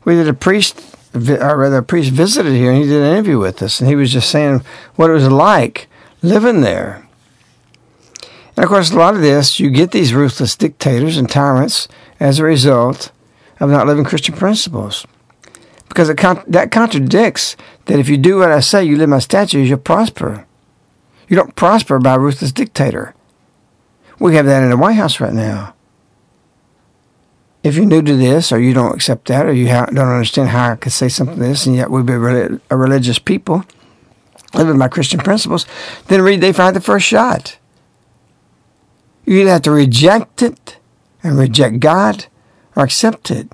we 0.05 0.15
did 0.15 0.27
a 0.27 0.33
priest, 0.33 0.81
or 1.13 1.57
rather, 1.57 1.77
a 1.77 1.83
priest 1.83 2.11
visited 2.11 2.53
here 2.53 2.71
and 2.71 2.81
he 2.81 2.87
did 2.87 3.01
an 3.01 3.11
interview 3.11 3.39
with 3.39 3.61
us, 3.61 3.79
and 3.79 3.89
he 3.89 3.95
was 3.95 4.11
just 4.11 4.29
saying 4.29 4.63
what 4.95 5.09
it 5.09 5.13
was 5.13 5.27
like 5.27 5.87
living 6.21 6.61
there. 6.61 7.07
And 8.55 8.63
of 8.63 8.69
course, 8.69 8.91
a 8.91 8.97
lot 8.97 9.15
of 9.15 9.21
this, 9.21 9.59
you 9.59 9.69
get 9.69 9.91
these 9.91 10.13
ruthless 10.13 10.55
dictators 10.55 11.17
and 11.17 11.29
tyrants 11.29 11.87
as 12.19 12.39
a 12.39 12.43
result 12.43 13.11
of 13.59 13.69
not 13.69 13.87
living 13.87 14.03
Christian 14.03 14.35
principles. 14.35 15.05
Because 15.87 16.13
con- 16.15 16.43
that 16.47 16.71
contradicts 16.71 17.55
that 17.85 17.99
if 17.99 18.09
you 18.09 18.17
do 18.17 18.37
what 18.37 18.51
I 18.51 18.59
say, 18.59 18.83
you 18.83 18.97
live 18.97 19.09
my 19.09 19.19
statutes, 19.19 19.69
you'll 19.69 19.79
prosper. 19.79 20.45
You 21.27 21.35
don't 21.35 21.55
prosper 21.55 21.99
by 21.99 22.15
a 22.15 22.19
ruthless 22.19 22.51
dictator. 22.51 23.15
We 24.19 24.35
have 24.35 24.45
that 24.45 24.63
in 24.63 24.69
the 24.69 24.77
White 24.77 24.93
House 24.93 25.19
right 25.19 25.33
now 25.33 25.73
if 27.63 27.75
you're 27.75 27.85
new 27.85 28.01
to 28.01 28.15
this 28.15 28.51
or 28.51 28.59
you 28.59 28.73
don't 28.73 28.95
accept 28.95 29.27
that 29.27 29.45
or 29.45 29.53
you 29.53 29.67
don't 29.67 29.97
understand 29.97 30.49
how 30.49 30.71
I 30.71 30.75
could 30.75 30.91
say 30.91 31.09
something 31.09 31.39
like 31.39 31.49
this 31.49 31.65
and 31.65 31.75
yet 31.75 31.91
we 31.91 32.01
be 32.03 32.13
a 32.13 32.77
religious 32.77 33.19
people 33.19 33.65
living 34.53 34.77
by 34.77 34.87
Christian 34.87 35.19
principles, 35.19 35.65
then 36.07 36.21
read 36.21 36.41
They 36.41 36.53
Fired 36.53 36.75
the 36.75 36.81
First 36.81 37.05
Shot. 37.05 37.57
You 39.25 39.41
either 39.41 39.51
have 39.51 39.61
to 39.63 39.71
reject 39.71 40.41
it 40.41 40.77
and 41.21 41.37
reject 41.37 41.79
God 41.79 42.25
or 42.75 42.83
accept 42.83 43.29
it. 43.29 43.51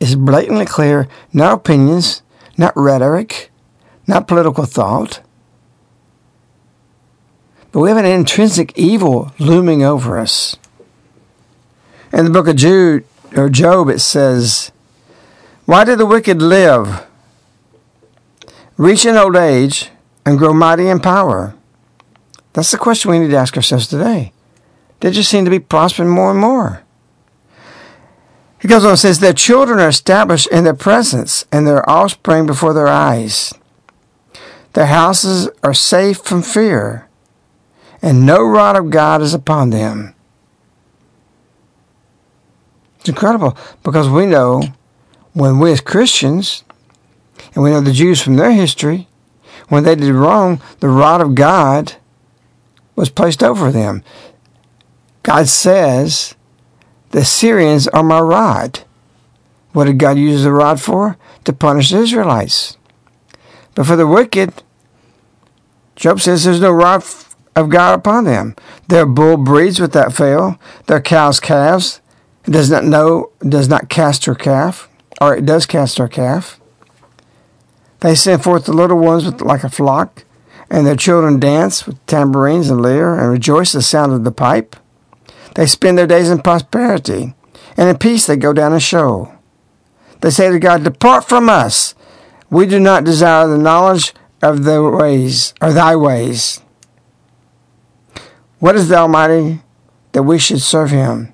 it 0.00 0.08
is 0.08 0.16
blatantly 0.16 0.64
clear, 0.64 1.08
not 1.32 1.52
opinions, 1.52 2.22
not 2.56 2.72
rhetoric, 2.76 3.50
not 4.06 4.28
political 4.28 4.64
thought. 4.64 5.20
But 7.72 7.80
we 7.80 7.88
have 7.88 7.98
an 7.98 8.06
intrinsic 8.06 8.72
evil 8.78 9.32
looming 9.38 9.82
over 9.82 10.18
us. 10.18 10.56
In 12.12 12.24
the 12.24 12.30
book 12.30 12.46
of 12.46 12.56
Jude 12.56 13.04
or 13.36 13.48
Job, 13.48 13.88
it 13.88 13.98
says, 13.98 14.70
Why 15.64 15.84
do 15.84 15.96
the 15.96 16.06
wicked 16.06 16.40
live, 16.40 17.04
reach 18.76 19.04
in 19.04 19.16
old 19.16 19.34
age, 19.34 19.90
and 20.24 20.38
grow 20.38 20.52
mighty 20.52 20.88
in 20.88 21.00
power? 21.00 21.54
That's 22.52 22.70
the 22.70 22.78
question 22.78 23.10
we 23.10 23.18
need 23.18 23.30
to 23.30 23.36
ask 23.36 23.56
ourselves 23.56 23.86
today. 23.86 24.32
They 25.00 25.10
just 25.10 25.30
seem 25.30 25.44
to 25.44 25.50
be 25.50 25.58
prospering 25.58 26.08
more 26.08 26.30
and 26.30 26.40
more. 26.40 26.82
He 28.60 28.68
goes 28.68 28.84
on 28.84 28.90
and 28.92 28.98
says, 28.98 29.18
Their 29.18 29.34
children 29.34 29.78
are 29.78 29.88
established 29.88 30.46
in 30.46 30.64
their 30.64 30.72
presence, 30.72 31.44
and 31.52 31.66
their 31.66 31.88
offspring 31.88 32.46
before 32.46 32.72
their 32.72 32.88
eyes. 32.88 33.52
Their 34.72 34.86
houses 34.86 35.50
are 35.62 35.74
safe 35.74 36.18
from 36.18 36.42
fear, 36.42 37.06
and 38.00 38.24
no 38.24 38.42
rod 38.42 38.76
of 38.76 38.90
God 38.90 39.20
is 39.20 39.34
upon 39.34 39.70
them. 39.70 40.14
It's 43.00 43.10
incredible 43.10 43.56
because 43.82 44.08
we 44.08 44.24
know 44.24 44.62
when 45.34 45.58
we 45.58 45.70
as 45.70 45.82
Christians, 45.82 46.64
and 47.54 47.62
we 47.62 47.70
know 47.70 47.82
the 47.82 47.92
Jews 47.92 48.22
from 48.22 48.36
their 48.36 48.52
history, 48.52 49.08
when 49.68 49.84
they 49.84 49.94
did 49.94 50.12
wrong, 50.12 50.60
the 50.80 50.88
rod 50.88 51.20
of 51.20 51.34
God 51.34 51.94
was 52.96 53.10
placed 53.10 53.42
over 53.42 53.70
them. 53.70 54.02
God 55.22 55.48
says, 55.48 56.34
The 57.10 57.20
Assyrians 57.20 57.88
are 57.88 58.02
my 58.02 58.20
rod. 58.20 58.80
What 59.72 59.84
did 59.84 59.98
God 59.98 60.18
use 60.18 60.44
the 60.44 60.52
rod 60.52 60.80
for? 60.80 61.16
To 61.44 61.52
punish 61.52 61.90
the 61.90 61.98
Israelites. 61.98 62.76
But 63.74 63.86
for 63.86 63.96
the 63.96 64.06
wicked, 64.06 64.62
Job 65.96 66.20
says 66.20 66.44
there's 66.44 66.60
no 66.60 66.70
rod 66.70 67.04
of 67.56 67.68
God 67.70 67.98
upon 67.98 68.24
them. 68.24 68.54
Their 68.88 69.06
bull 69.06 69.36
breeds 69.36 69.80
without 69.80 70.12
fail. 70.12 70.58
Their 70.86 71.00
cows 71.00 71.40
calves. 71.40 72.00
Does 72.44 72.70
not 72.70 72.84
know, 72.84 73.30
does 73.40 73.68
not 73.68 73.88
cast 73.88 74.26
her 74.26 74.34
calf, 74.34 74.90
or 75.18 75.34
it 75.34 75.46
does 75.46 75.64
cast 75.64 75.96
her 75.96 76.08
calf. 76.08 76.60
They 78.04 78.14
send 78.14 78.44
forth 78.44 78.66
the 78.66 78.74
little 78.74 78.98
ones 78.98 79.24
with, 79.24 79.40
like 79.40 79.64
a 79.64 79.70
flock, 79.70 80.26
and 80.68 80.86
their 80.86 80.94
children 80.94 81.40
dance 81.40 81.86
with 81.86 82.04
tambourines 82.04 82.68
and 82.68 82.82
lyre, 82.82 83.18
and 83.18 83.30
rejoice 83.30 83.74
at 83.74 83.78
the 83.78 83.82
sound 83.82 84.12
of 84.12 84.24
the 84.24 84.30
pipe. 84.30 84.76
They 85.54 85.64
spend 85.64 85.96
their 85.96 86.06
days 86.06 86.28
in 86.28 86.42
prosperity, 86.42 87.32
and 87.78 87.88
in 87.88 87.96
peace 87.96 88.26
they 88.26 88.36
go 88.36 88.52
down 88.52 88.74
a 88.74 88.78
show. 88.78 89.32
They 90.20 90.28
say 90.28 90.50
to 90.50 90.58
God, 90.58 90.84
Depart 90.84 91.26
from 91.26 91.48
us. 91.48 91.94
We 92.50 92.66
do 92.66 92.78
not 92.78 93.04
desire 93.04 93.46
the 93.46 93.56
knowledge 93.56 94.12
of 94.42 94.64
the 94.64 94.82
ways, 94.82 95.54
or 95.62 95.72
thy 95.72 95.96
ways. 95.96 96.60
What 98.58 98.76
is 98.76 98.88
the 98.90 98.96
Almighty 98.96 99.62
that 100.12 100.24
we 100.24 100.38
should 100.38 100.60
serve 100.60 100.90
him? 100.90 101.32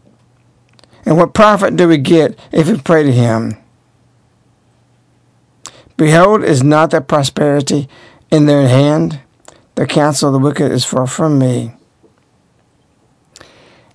And 1.04 1.16
what 1.16 1.34
profit 1.34 1.74
do 1.74 1.88
we 1.88 1.98
get 1.98 2.38
if 2.52 2.68
we 2.68 2.78
pray 2.78 3.02
to 3.02 3.10
him? 3.10 3.56
Behold, 6.00 6.42
is 6.42 6.62
not 6.62 6.92
their 6.92 7.02
prosperity 7.02 7.86
in 8.30 8.46
their 8.46 8.66
hand? 8.66 9.20
The 9.74 9.86
counsel 9.86 10.30
of 10.30 10.32
the 10.32 10.38
wicked 10.38 10.72
is 10.72 10.82
far 10.82 11.06
from 11.06 11.38
me. 11.38 11.74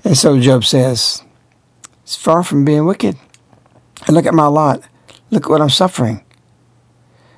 And 0.03 0.15
so 0.15 0.39
Job 0.39 0.65
says, 0.65 1.23
It's 2.03 2.15
far 2.15 2.43
from 2.43 2.63
being 2.63 2.85
wicked. 2.85 3.17
And 4.05 4.15
look 4.15 4.27
at 4.27 4.35
my 4.35 4.45
lot. 4.45 4.83
Look 5.31 5.45
at 5.45 5.49
what 5.49 5.61
I'm 5.61 5.71
suffering. 5.71 6.23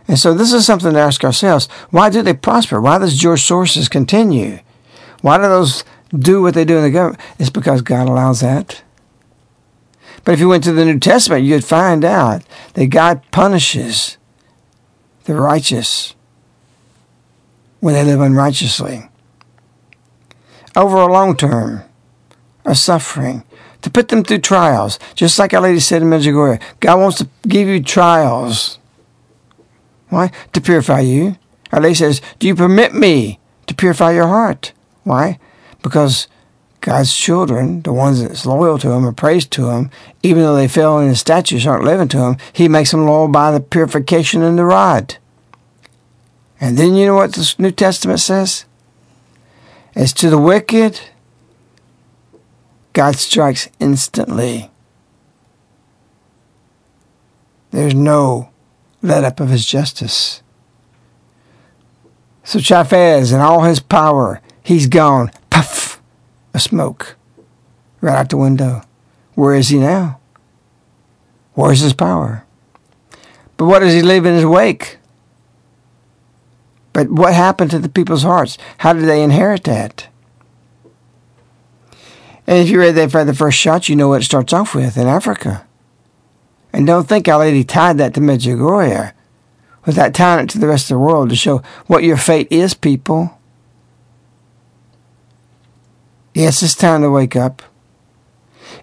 And 0.06 0.20
so 0.20 0.34
this 0.34 0.52
is 0.52 0.66
something 0.66 0.92
to 0.92 1.00
ask 1.00 1.24
ourselves. 1.24 1.68
Why 1.92 2.10
do 2.10 2.22
they 2.22 2.34
prosper? 2.34 2.82
Why 2.82 2.98
does 2.98 3.18
George 3.18 3.44
Soros 3.44 3.90
continue? 3.90 4.60
Why 5.22 5.38
do 5.38 5.44
those 5.44 5.86
do 6.12 6.42
what 6.42 6.56
they 6.56 6.66
do 6.66 6.76
in 6.76 6.84
the 6.84 6.92
government? 6.92 7.22
It's 7.40 7.50
because 7.50 7.82
God 7.82 8.10
allows 8.10 8.42
that. 8.42 8.84
But 10.26 10.34
if 10.34 10.42
you 10.42 10.50
went 10.50 10.66
to 10.66 10.74
the 10.74 10.84
New 10.84 11.00
Testament, 11.00 11.46
you'd 11.46 11.64
find 11.64 12.04
out 12.04 12.44
that 12.74 12.88
God 12.88 13.22
punishes 13.32 14.18
the 15.28 15.36
righteous 15.36 16.16
when 17.82 17.94
they 17.94 18.04
live 18.04 18.22
unrighteously. 18.22 19.08
Over 20.76 20.98
a 20.98 21.12
long 21.12 21.36
term, 21.36 21.84
are 22.66 22.74
suffering, 22.74 23.44
to 23.82 23.90
put 23.90 24.08
them 24.08 24.24
through 24.24 24.40
trials. 24.40 25.00
Just 25.16 25.38
like 25.38 25.54
our 25.54 25.62
lady 25.62 25.80
said 25.80 26.02
in 26.02 26.10
Medjugorje, 26.10 26.62
God 26.80 27.00
wants 27.00 27.18
to 27.20 27.30
give 27.48 27.68
you 27.68 27.84
trials. 27.84 28.80
Why? 30.10 30.32
To 30.54 30.62
purify 30.62 31.02
you. 31.02 31.38
Our 31.72 31.82
lady 31.82 31.96
says, 31.96 32.22
Do 32.40 32.48
you 32.48 32.56
permit 32.56 32.94
me 32.94 33.40
to 33.68 33.76
purify 33.76 34.14
your 34.14 34.28
heart? 34.28 34.72
Why? 35.04 35.40
Because 35.84 36.28
God's 36.88 37.14
children, 37.14 37.82
the 37.82 37.92
ones 37.92 38.22
that's 38.22 38.46
loyal 38.46 38.78
to 38.78 38.92
Him 38.92 39.06
or 39.06 39.12
praise 39.12 39.46
to 39.48 39.72
Him, 39.72 39.92
even 40.24 40.42
though 40.42 40.56
they 40.56 40.70
fail 40.70 41.00
in 41.00 41.10
His 41.10 41.20
statutes, 41.20 41.66
aren't 41.66 41.84
living 41.84 42.08
to 42.08 42.20
Him, 42.20 42.38
He 42.54 42.70
makes 42.70 42.92
them 42.92 43.06
loyal 43.06 43.28
by 43.28 43.52
the 43.52 43.60
purification 43.60 44.42
and 44.42 44.58
the 44.58 44.64
rod. 44.64 45.18
And 46.62 46.78
then 46.78 46.96
you 46.96 47.06
know 47.06 47.16
what 47.16 47.34
the 47.34 47.56
New 47.58 47.72
Testament 47.72 48.22
says? 48.22 48.64
As 49.96 50.14
to 50.14 50.30
the 50.30 50.38
wicked, 50.38 51.02
God 52.94 53.18
strikes 53.18 53.68
instantly. 53.82 54.72
There's 57.72 57.96
no 57.96 58.52
let 59.02 59.26
up 59.26 59.42
of 59.42 59.50
his 59.50 59.66
justice. 59.66 60.42
So 62.46 62.60
Chavez 62.60 63.34
and 63.34 63.42
all 63.42 63.64
his 63.64 63.82
power, 63.82 64.40
he's 64.64 64.88
gone. 64.88 65.32
Puff! 65.50 65.97
Smoke. 66.58 67.16
Right 68.02 68.18
out 68.18 68.30
the 68.30 68.38
window. 68.38 68.82
Where 69.36 69.56
is 69.56 69.70
he 69.70 69.80
now? 69.80 70.20
Where's 71.54 71.80
his 71.80 71.94
power? 71.94 72.46
But 73.58 73.66
what 73.66 73.80
does 73.80 73.94
he 73.94 74.02
leave 74.02 74.26
in 74.26 74.36
his 74.36 74.46
wake? 74.46 74.98
But 76.94 77.12
what 77.12 77.34
happened 77.34 77.72
to 77.72 77.80
the 77.80 77.90
people's 77.90 78.24
hearts? 78.24 78.58
How 78.80 78.94
did 78.94 79.06
they 79.06 79.22
inherit 79.24 79.64
that? 79.66 80.08
And 82.48 82.60
if 82.60 82.70
you 82.70 82.80
read 82.80 82.96
They 82.96 83.10
Fired 83.10 83.26
the 83.26 83.34
First 83.34 83.58
Shot, 83.58 83.90
you 83.90 83.96
know 83.96 84.08
what 84.08 84.22
it 84.22 84.26
starts 84.26 84.54
off 84.54 84.74
with 84.74 84.98
in 84.98 85.08
Africa. 85.08 85.68
And 86.72 86.88
don't 86.88 87.08
think 87.08 87.28
Our 87.28 87.40
Lady 87.40 87.64
tied 87.64 87.98
that 87.98 88.14
to 88.14 88.20
Medjugorje 88.20 89.14
without 89.86 90.14
tying 90.14 90.46
it 90.46 90.50
to 90.52 90.60
the 90.60 90.68
rest 90.68 90.86
of 90.86 90.96
the 90.96 91.00
world 91.00 91.30
to 91.30 91.36
show 91.36 91.62
what 91.88 92.04
your 92.04 92.18
fate 92.18 92.48
is, 92.52 92.74
people. 92.74 93.37
Yes, 96.38 96.62
it's 96.62 96.76
time 96.76 97.02
to 97.02 97.10
wake 97.10 97.36
up. 97.36 97.64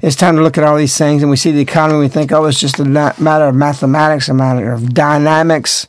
It's 0.02 0.16
time 0.16 0.34
to 0.34 0.42
look 0.42 0.58
at 0.58 0.64
all 0.64 0.76
these 0.76 0.98
things 0.98 1.22
and 1.22 1.30
we 1.30 1.36
see 1.36 1.52
the 1.52 1.60
economy, 1.60 2.00
we 2.00 2.08
think, 2.08 2.32
oh, 2.32 2.46
it's 2.46 2.58
just 2.58 2.80
a 2.80 2.84
matter 2.84 3.44
of 3.44 3.54
mathematics, 3.54 4.28
a 4.28 4.34
matter 4.34 4.72
of 4.72 4.92
dynamics, 4.92 5.86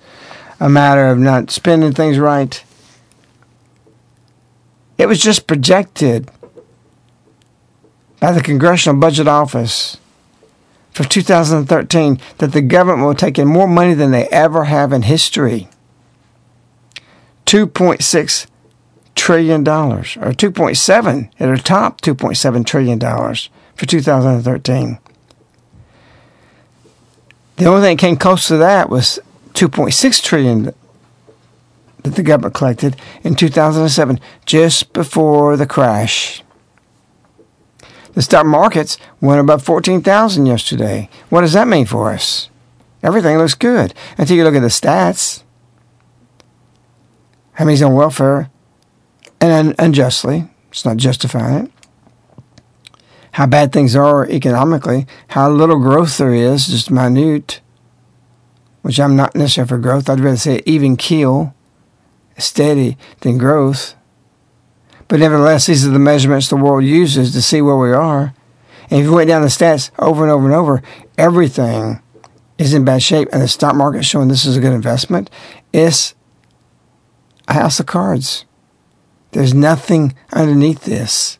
a 0.59 0.69
matter 0.69 1.07
of 1.07 1.17
not 1.17 1.49
spending 1.49 1.91
things 1.91 2.19
right. 2.19 2.63
It 4.99 5.07
was 5.07 5.19
just 5.19 5.47
projected 5.47 6.29
by 8.19 8.31
the 8.31 8.43
Congressional 8.43 8.99
Budget 8.99 9.27
Office 9.27 9.97
for 10.91 11.03
2013 11.03 12.19
that 12.37 12.51
the 12.51 12.61
government 12.61 13.07
will 13.07 13.15
take 13.15 13.39
in 13.39 13.47
more 13.47 13.67
money 13.67 13.95
than 13.95 14.11
they 14.11 14.27
ever 14.27 14.65
have 14.65 14.93
in 14.93 15.01
history. 15.01 15.67
$2.6 17.47 18.45
trillion, 19.15 19.63
dollars 19.63 20.17
or 20.17 20.31
2.7 20.31 21.29
at 21.39 21.49
a 21.49 21.61
top, 21.61 22.01
$2.7 22.01 22.65
trillion 22.65 22.99
for 22.99 23.85
2013. 23.85 24.99
The 27.57 27.65
only 27.65 27.81
thing 27.81 27.97
that 27.97 28.01
came 28.01 28.17
close 28.17 28.47
to 28.49 28.57
that 28.57 28.89
was 28.89 29.19
2.6 29.53 30.21
trillion 30.21 30.73
that 32.03 32.15
the 32.15 32.23
government 32.23 32.53
collected 32.53 32.95
in 33.23 33.35
2007, 33.35 34.19
just 34.45 34.93
before 34.93 35.57
the 35.57 35.65
crash. 35.65 36.43
The 38.13 38.21
stock 38.21 38.45
markets 38.45 38.97
went 39.19 39.41
above 39.41 39.63
14,000 39.63 40.45
yesterday. 40.45 41.09
What 41.29 41.41
does 41.41 41.53
that 41.53 41.67
mean 41.67 41.85
for 41.85 42.11
us? 42.11 42.49
Everything 43.01 43.37
looks 43.37 43.55
good 43.55 43.93
until 44.17 44.37
you 44.37 44.43
look 44.43 44.55
at 44.55 44.61
the 44.61 44.67
stats. 44.67 45.43
How 47.53 47.65
many's 47.65 47.81
on 47.81 47.93
welfare? 47.93 48.49
And 49.41 49.75
unjustly. 49.77 50.49
It's 50.69 50.85
not 50.85 50.97
justifying 50.97 51.65
it. 51.65 51.71
How 53.33 53.45
bad 53.45 53.73
things 53.73 53.95
are 53.95 54.27
economically. 54.29 55.07
How 55.29 55.49
little 55.49 55.79
growth 55.79 56.17
there 56.17 56.33
is, 56.33 56.67
just 56.67 56.89
minute. 56.89 57.61
Which 58.81 58.99
I'm 58.99 59.15
not 59.15 59.35
necessarily 59.35 59.69
for 59.69 59.77
growth. 59.77 60.09
I'd 60.09 60.19
rather 60.19 60.37
say 60.37 60.61
even 60.65 60.95
keel, 60.95 61.53
steady, 62.37 62.97
than 63.21 63.37
growth. 63.37 63.95
But 65.07 65.19
nevertheless, 65.19 65.65
these 65.65 65.85
are 65.85 65.91
the 65.91 65.99
measurements 65.99 66.49
the 66.49 66.55
world 66.55 66.83
uses 66.83 67.33
to 67.33 67.41
see 67.41 67.61
where 67.61 67.77
we 67.77 67.91
are. 67.91 68.33
And 68.89 68.99
if 68.99 69.05
you 69.05 69.13
went 69.13 69.27
down 69.27 69.41
the 69.41 69.47
stats 69.47 69.91
over 69.99 70.23
and 70.23 70.31
over 70.31 70.45
and 70.45 70.55
over, 70.55 70.81
everything 71.17 72.01
is 72.57 72.73
in 72.73 72.85
bad 72.85 73.03
shape 73.03 73.27
and 73.31 73.41
the 73.41 73.47
stock 73.47 73.75
market 73.75 74.05
showing 74.05 74.27
this 74.27 74.45
is 74.45 74.55
a 74.55 74.61
good 74.61 74.73
investment, 74.73 75.29
it's 75.73 76.15
a 77.47 77.53
house 77.53 77.79
of 77.79 77.85
cards. 77.85 78.45
There's 79.35 79.53
nothing 79.53 80.15
underneath 80.31 80.85
this. 80.85 81.39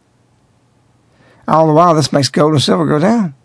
All 1.47 1.65
the 1.65 1.73
while, 1.73 1.95
this 1.95 2.11
makes 2.11 2.27
gold 2.27 2.51
and 2.51 2.61
silver 2.61 2.85
go 2.85 2.99
down. 2.99 3.35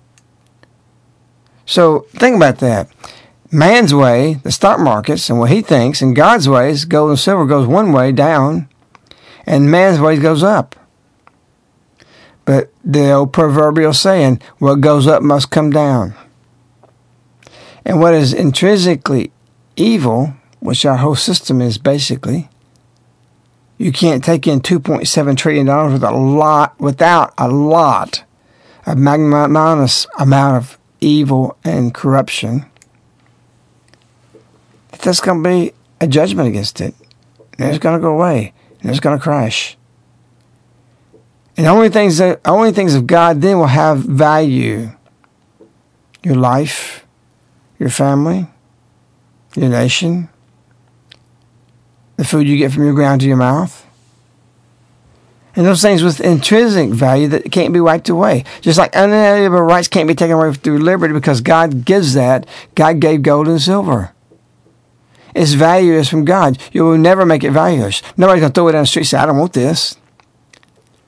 So 1.66 2.08
think 2.10 2.34
about 2.34 2.58
that. 2.58 2.88
Man's 3.52 3.94
way, 3.94 4.34
the 4.42 4.50
stock 4.50 4.80
markets, 4.80 5.30
and 5.30 5.38
what 5.38 5.52
he 5.52 5.62
thinks, 5.62 6.02
and 6.02 6.16
God's 6.16 6.48
ways, 6.48 6.84
gold 6.84 7.10
and 7.10 7.18
silver 7.20 7.46
goes 7.46 7.68
one 7.68 7.92
way 7.92 8.10
down, 8.10 8.68
and 9.46 9.70
man's 9.70 10.00
ways 10.00 10.18
goes 10.18 10.42
up. 10.42 10.74
But 12.44 12.72
the 12.84 13.12
old 13.12 13.32
proverbial 13.32 13.92
saying, 13.92 14.42
what 14.58 14.80
goes 14.80 15.06
up 15.06 15.22
must 15.22 15.52
come 15.52 15.70
down. 15.70 16.14
And 17.84 18.00
what 18.00 18.14
is 18.14 18.34
intrinsically 18.34 19.30
evil, 19.76 20.34
which 20.58 20.84
our 20.84 20.96
whole 20.96 21.14
system 21.14 21.60
is 21.62 21.78
basically, 21.78 22.48
you 23.80 23.92
can't 23.92 24.22
take 24.22 24.46
in 24.46 24.60
$2.7 24.60 25.36
trillion 25.38 25.66
with 25.90 26.04
a 26.04 26.10
lot, 26.10 26.78
without 26.78 27.32
a 27.38 27.48
lot 27.48 28.24
of 28.84 28.98
magnanimous 28.98 30.06
amount 30.18 30.58
of 30.58 30.78
evil 31.00 31.56
and 31.64 31.94
corruption. 31.94 32.66
There's 35.02 35.20
going 35.20 35.42
to 35.42 35.48
be 35.48 35.72
a 35.98 36.06
judgment 36.06 36.46
against 36.46 36.82
it. 36.82 36.94
And 37.58 37.70
it's 37.70 37.78
going 37.78 37.98
to 37.98 38.02
go 38.02 38.12
away. 38.12 38.52
And 38.82 38.90
it's 38.90 39.00
going 39.00 39.16
to 39.16 39.22
crash. 39.22 39.78
And 41.56 41.66
only 41.66 41.88
things 41.88 42.18
that 42.18 42.38
only 42.44 42.72
things 42.72 42.94
of 42.94 43.06
God 43.06 43.40
then 43.40 43.56
will 43.56 43.66
have 43.66 44.00
value. 44.00 44.90
Your 46.22 46.36
life, 46.36 47.06
your 47.78 47.88
family, 47.88 48.46
your 49.56 49.70
nation, 49.70 50.28
the 52.20 52.26
food 52.26 52.46
you 52.46 52.58
get 52.58 52.70
from 52.70 52.84
your 52.84 52.92
ground 52.92 53.22
to 53.22 53.26
your 53.26 53.38
mouth. 53.38 53.86
And 55.56 55.64
those 55.64 55.80
things 55.80 56.02
with 56.02 56.20
intrinsic 56.20 56.90
value 56.90 57.28
that 57.28 57.50
can't 57.50 57.72
be 57.72 57.80
wiped 57.80 58.10
away. 58.10 58.44
Just 58.60 58.78
like 58.78 58.94
unalienable 58.94 59.62
rights 59.62 59.88
can't 59.88 60.06
be 60.06 60.14
taken 60.14 60.36
away 60.36 60.52
through 60.52 60.80
liberty 60.80 61.14
because 61.14 61.40
God 61.40 61.86
gives 61.86 62.12
that. 62.12 62.46
God 62.74 63.00
gave 63.00 63.22
gold 63.22 63.48
and 63.48 63.58
silver. 63.58 64.12
Its 65.34 65.54
value 65.54 65.94
is 65.94 66.10
from 66.10 66.26
God. 66.26 66.58
You 66.72 66.84
will 66.84 66.98
never 66.98 67.24
make 67.24 67.42
it 67.42 67.52
valueless. 67.52 68.02
Nobody's 68.18 68.42
going 68.42 68.52
to 68.52 68.54
throw 68.54 68.68
it 68.68 68.72
down 68.72 68.82
the 68.82 68.86
street 68.86 69.00
and 69.00 69.08
say, 69.08 69.16
I 69.16 69.24
don't 69.24 69.38
want 69.38 69.54
this. 69.54 69.96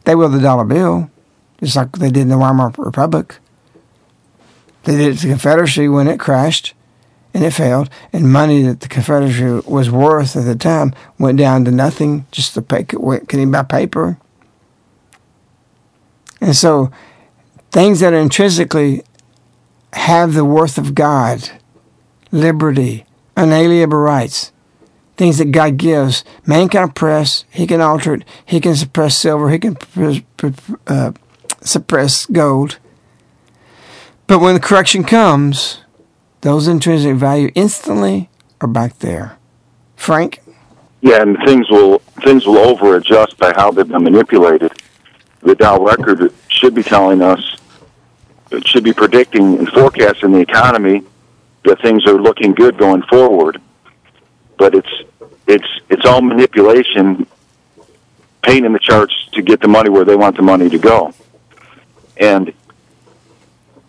They 0.05 0.15
will 0.15 0.31
the 0.31 0.41
dollar 0.41 0.65
bill, 0.65 1.11
just 1.61 1.77
like 1.77 1.93
they 1.93 2.11
did 2.11 2.23
in 2.23 2.29
the 2.31 2.39
Weimar 2.39 2.73
Republic. 2.79 3.37
They 4.85 4.97
did 4.97 5.13
it 5.13 5.19
to 5.19 5.27
the 5.27 5.33
Confederacy 5.35 5.89
when 5.89 6.09
it 6.09 6.19
crashed 6.19 6.73
and 7.35 7.45
it 7.45 7.53
failed, 7.53 7.89
and 8.13 8.33
money 8.33 8.63
that 8.63 8.81
the 8.81 8.89
Confederacy 8.89 9.67
was 9.69 9.91
worth 9.91 10.37
at 10.37 10.45
the 10.45 10.55
time 10.55 10.95
went 11.19 11.39
down 11.39 11.65
to 11.65 11.71
nothing, 11.71 12.27
just 12.31 12.55
to 12.55 12.63
pay, 12.63 12.85
can 12.85 13.51
buy 13.51 13.63
paper. 13.63 14.19
And 16.41 16.57
so, 16.57 16.91
things 17.71 18.01
that 18.01 18.13
are 18.13 18.19
intrinsically 18.19 19.03
have 19.93 20.35
the 20.35 20.45
worth 20.45 20.79
of 20.79 20.95
God, 20.95 21.51
liberty, 22.31 23.07
unalienable 23.37 23.99
rights, 23.99 24.53
things 25.17 25.39
that 25.39 25.53
God 25.53 25.77
gives, 25.77 26.25
man 26.47 26.69
can 26.69 26.85
oppress, 26.85 27.45
he 27.51 27.67
can 27.67 27.81
alter 27.81 28.15
it, 28.15 28.25
he 28.45 28.61
can 28.61 28.75
suppress 28.75 29.17
silver, 29.17 29.51
he 29.51 29.59
can 29.59 29.77
uh, 30.87 31.13
suppress 31.61 32.27
gold. 32.27 32.79
But 34.27 34.41
when 34.41 34.55
the 34.55 34.61
correction 34.61 35.05
comes, 35.05 35.82
those 36.43 36.69
intrinsic 36.69 37.17
value 37.17 37.51
instantly 37.55 38.29
are 38.61 38.69
back 38.69 38.99
there. 38.99 39.39
Frank? 39.97 40.43
Yeah, 41.01 41.23
and 41.23 41.37
things 41.45 41.69
will 41.71 41.99
things 42.23 42.47
will 42.47 42.59
over 42.59 42.97
adjust 42.97 43.39
by 43.39 43.53
how 43.57 43.71
they've 43.71 43.89
been 43.89 44.05
manipulated. 44.05 44.73
The 45.41 45.57
Dow 45.57 45.83
record 45.83 46.33
should 46.49 46.75
be 46.75 46.83
telling 46.83 47.23
us 47.23 47.57
it 48.53 48.67
should 48.69 48.85
be 48.85 48.93
predicting 48.93 49.59
and 49.59 49.69
forecasting 49.69 50.33
the 50.33 50.39
economy 50.39 51.03
that 51.65 51.81
things 51.81 52.07
are 52.07 52.21
looking 52.21 52.53
good 52.53 52.77
going 52.77 53.03
forward. 53.03 53.61
But 54.59 54.75
it's 54.75 55.03
it's 55.49 55.67
it's 55.89 56.05
all 56.05 56.23
manipulation, 56.23 57.27
painting 58.43 58.73
the 58.73 58.79
charts 58.79 59.15
to 59.33 59.43
get 59.43 59.61
the 59.61 59.69
money 59.69 59.91
where 59.91 60.05
they 60.05 60.17
want 60.17 60.37
the 60.37 60.43
money 60.43 60.69
to 60.69 60.79
go. 60.79 61.15
And 62.17 62.53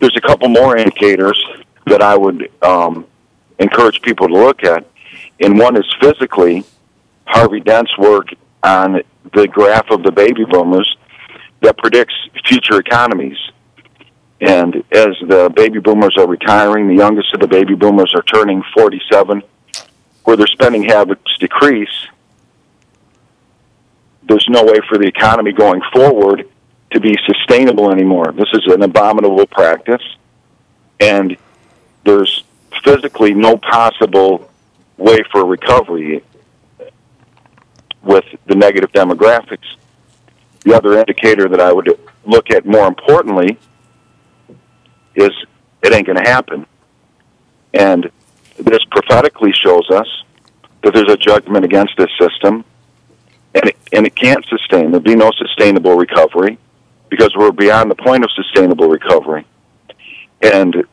there's 0.00 0.16
a 0.16 0.20
couple 0.20 0.48
more 0.48 0.76
indicators 0.76 1.40
that 1.86 2.02
I 2.02 2.16
would 2.16 2.50
um, 2.62 3.06
encourage 3.58 4.02
people 4.02 4.28
to 4.28 4.34
look 4.34 4.64
at. 4.64 4.86
And 5.40 5.58
one 5.58 5.76
is 5.76 5.84
physically 6.00 6.64
Harry 7.26 7.60
Dent's 7.60 7.96
work 7.98 8.28
on 8.62 9.02
the 9.32 9.48
graph 9.48 9.90
of 9.90 10.02
the 10.02 10.12
baby 10.12 10.44
boomers 10.44 10.96
that 11.60 11.76
predicts 11.78 12.14
future 12.46 12.78
economies. 12.78 13.38
And 14.40 14.76
as 14.92 15.16
the 15.26 15.50
baby 15.54 15.80
boomers 15.80 16.16
are 16.18 16.26
retiring, 16.26 16.88
the 16.88 16.94
youngest 16.94 17.32
of 17.34 17.40
the 17.40 17.46
baby 17.46 17.74
boomers 17.74 18.12
are 18.14 18.22
turning 18.22 18.62
47, 18.74 19.42
where 20.24 20.36
their 20.36 20.46
spending 20.46 20.84
habits 20.84 21.36
decrease. 21.38 22.06
There's 24.26 24.46
no 24.48 24.64
way 24.64 24.80
for 24.88 24.98
the 24.98 25.06
economy 25.06 25.52
going 25.52 25.82
forward 25.92 26.48
to 26.90 27.00
be 27.00 27.16
sustainable 27.26 27.90
anymore. 27.90 28.32
This 28.32 28.48
is 28.52 28.66
an 28.66 28.82
abominable 28.82 29.46
practice. 29.46 30.02
And 31.00 31.36
there's 32.04 32.44
physically 32.82 33.34
no 33.34 33.56
possible 33.56 34.50
way 34.96 35.18
for 35.32 35.44
recovery 35.44 36.22
with 38.02 38.24
the 38.46 38.54
negative 38.54 38.92
demographics. 38.92 39.76
The 40.60 40.74
other 40.74 40.98
indicator 40.98 41.48
that 41.48 41.60
I 41.60 41.72
would 41.72 41.98
look 42.24 42.50
at 42.50 42.66
more 42.66 42.86
importantly 42.86 43.58
is 45.14 45.30
it 45.82 45.92
ain't 45.92 46.06
going 46.06 46.22
to 46.22 46.28
happen. 46.28 46.66
And 47.72 48.10
this 48.58 48.84
prophetically 48.90 49.52
shows 49.52 49.88
us 49.90 50.06
that 50.82 50.94
there's 50.94 51.10
a 51.10 51.16
judgment 51.16 51.64
against 51.64 51.96
this 51.96 52.10
system 52.18 52.64
and 53.54 53.66
it, 53.66 53.76
and 53.92 54.06
it 54.06 54.14
can't 54.14 54.44
sustain. 54.46 54.90
There'll 54.90 55.00
be 55.00 55.14
no 55.14 55.30
sustainable 55.32 55.96
recovery 55.96 56.58
because 57.08 57.34
we're 57.36 57.52
beyond 57.52 57.90
the 57.90 57.94
point 57.94 58.24
of 58.24 58.30
sustainable 58.32 58.88
recovery. 58.88 59.46
And 60.42 60.84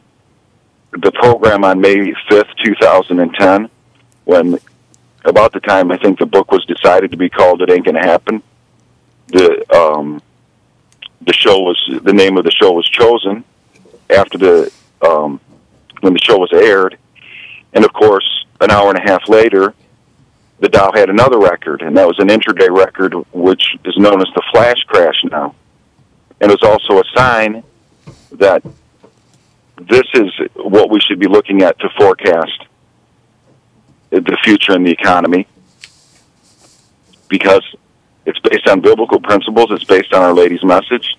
the 0.92 1.12
program 1.12 1.64
on 1.64 1.80
May 1.80 2.14
5th, 2.30 2.56
2010, 2.64 3.70
when 4.26 4.60
about 5.24 5.54
the 5.54 5.60
time 5.60 5.92
I 5.92 5.98
think 5.98 6.20
the 6.20 6.26
book 6.26 6.52
was 6.52 6.66
decided 6.66 7.12
to 7.12 7.18
be 7.18 7.30
called 7.30 7.62
"It 7.62 7.70
Ain't 7.70 7.86
Gonna 7.86 8.06
Happen," 8.06 8.42
the 9.28 9.66
um, 9.76 10.22
the 11.22 11.34
show 11.34 11.60
was 11.60 12.02
the 12.04 12.14
name 12.14 12.38
of 12.38 12.44
the 12.44 12.52
show 12.52 12.72
was 12.72 12.88
chosen 12.90 13.44
after 14.10 14.38
the 14.38 14.72
um, 15.02 15.40
when 16.02 16.14
the 16.14 16.20
show 16.20 16.38
was 16.38 16.52
aired, 16.54 16.98
and 17.74 17.86
of 17.86 17.94
course, 17.94 18.46
an 18.60 18.72
hour 18.72 18.90
and 18.90 18.98
a 18.98 19.02
half 19.02 19.28
later, 19.30 19.74
the 20.60 20.70
Dow 20.70 20.92
had 20.94 21.10
another 21.10 21.40
record, 21.40 21.82
and 21.82 21.96
that 21.98 22.08
was 22.08 22.20
an 22.20 22.28
intraday 22.28 22.70
record, 22.70 23.14
which 23.32 23.76
is 23.86 23.98
known 23.98 24.22
as 24.22 24.28
the 24.36 24.44
flash 24.52 24.84
crash 24.88 25.24
now, 25.24 25.56
and 26.40 26.52
it 26.52 26.60
was 26.62 26.70
also 26.70 27.00
a 27.00 27.04
sign 27.16 27.64
that 28.34 28.64
this 29.88 30.06
is 30.14 30.32
what 30.56 30.90
we 30.90 31.00
should 31.00 31.20
be 31.20 31.28
looking 31.28 31.62
at 31.64 31.80
to 31.80 31.90
forecast 31.98 32.66
the 34.10 34.38
future 34.44 34.74
in 34.74 34.84
the 34.84 34.92
economy 34.92 35.48
because 37.28 37.64
it's 38.26 38.40
based 38.40 38.68
on 38.68 38.82
biblical 38.82 39.20
principles, 39.20 39.72
it's 39.72 39.86
based 39.86 40.14
on 40.14 40.22
Our 40.22 40.34
Lady's 40.34 40.64
message, 40.64 41.18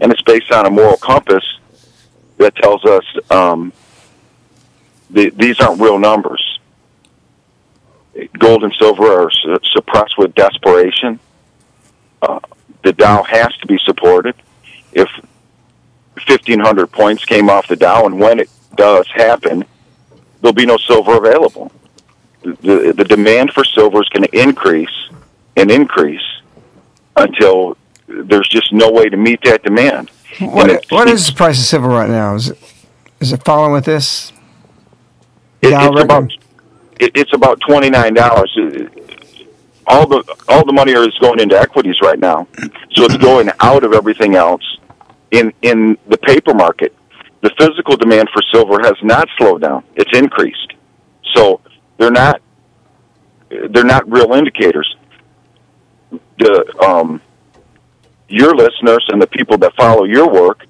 and 0.00 0.10
it's 0.10 0.22
based 0.22 0.50
on 0.50 0.66
a 0.66 0.70
moral 0.70 0.96
compass 0.96 1.44
that 2.38 2.56
tells 2.56 2.84
us 2.84 3.04
um, 3.30 3.72
the, 5.10 5.30
these 5.30 5.60
aren't 5.60 5.80
real 5.80 5.98
numbers. 5.98 6.58
Gold 8.38 8.64
and 8.64 8.74
silver 8.78 9.26
are 9.26 9.30
su- 9.30 9.58
suppressed 9.72 10.18
with 10.18 10.34
desperation. 10.34 11.20
Uh, 12.22 12.40
the 12.82 12.92
Dow 12.92 13.22
has 13.22 13.54
to 13.58 13.66
be 13.66 13.78
supported. 13.84 14.34
If 14.92 15.08
1,500 16.16 16.86
points 16.92 17.24
came 17.24 17.50
off 17.50 17.66
the 17.66 17.76
Dow, 17.76 18.06
and 18.06 18.18
when 18.20 18.38
it 18.38 18.48
does 18.76 19.06
happen, 19.12 19.64
there'll 20.40 20.54
be 20.54 20.66
no 20.66 20.76
silver 20.78 21.16
available. 21.16 21.72
The, 22.42 22.92
the 22.96 23.04
demand 23.04 23.52
for 23.52 23.64
silver 23.64 24.00
is 24.02 24.08
going 24.10 24.24
to 24.24 24.38
increase 24.40 25.10
and 25.56 25.70
increase 25.70 26.22
until 27.16 27.76
there's 28.06 28.48
just 28.48 28.72
no 28.72 28.90
way 28.90 29.08
to 29.08 29.16
meet 29.16 29.40
that 29.44 29.62
demand. 29.62 30.10
What, 30.40 30.84
what 30.90 31.08
is 31.08 31.26
the 31.26 31.32
price 31.32 31.58
of 31.58 31.64
silver 31.64 31.88
right 31.88 32.08
now? 32.08 32.34
Is 32.34 32.50
it 32.50 32.58
is 33.20 33.32
it 33.32 33.44
following 33.44 33.72
with 33.72 33.84
this? 33.84 34.32
It, 35.62 35.72
it's 35.72 36.02
about 36.02 36.30
it, 37.00 37.12
it's 37.14 37.32
about 37.32 37.60
twenty 37.66 37.88
nine 37.88 38.14
dollars. 38.14 38.54
All 39.86 40.06
the 40.06 40.22
all 40.48 40.64
the 40.66 40.72
money 40.72 40.92
is 40.92 41.16
going 41.20 41.40
into 41.40 41.58
equities 41.58 42.00
right 42.02 42.18
now, 42.18 42.46
so 42.92 43.04
it's 43.04 43.16
going 43.16 43.50
out 43.60 43.84
of 43.84 43.92
everything 43.92 44.34
else 44.34 44.62
in 45.34 45.52
in 45.62 45.98
the 46.08 46.18
paper 46.18 46.54
market. 46.54 46.94
the 47.42 47.50
physical 47.58 47.96
demand 47.96 48.28
for 48.32 48.42
silver 48.52 48.78
has 48.82 48.94
not 49.02 49.28
slowed 49.36 49.60
down; 49.62 49.84
it's 49.96 50.16
increased. 50.16 50.72
So 51.34 51.60
they're 51.98 52.10
not 52.10 52.40
they're 53.50 53.84
not 53.84 54.10
real 54.10 54.32
indicators. 54.32 54.96
The 56.38 56.54
um, 56.82 57.20
your 58.28 58.54
listeners 58.54 59.04
and 59.08 59.20
the 59.20 59.26
people 59.26 59.58
that 59.58 59.74
follow 59.76 60.04
your 60.04 60.28
work 60.30 60.64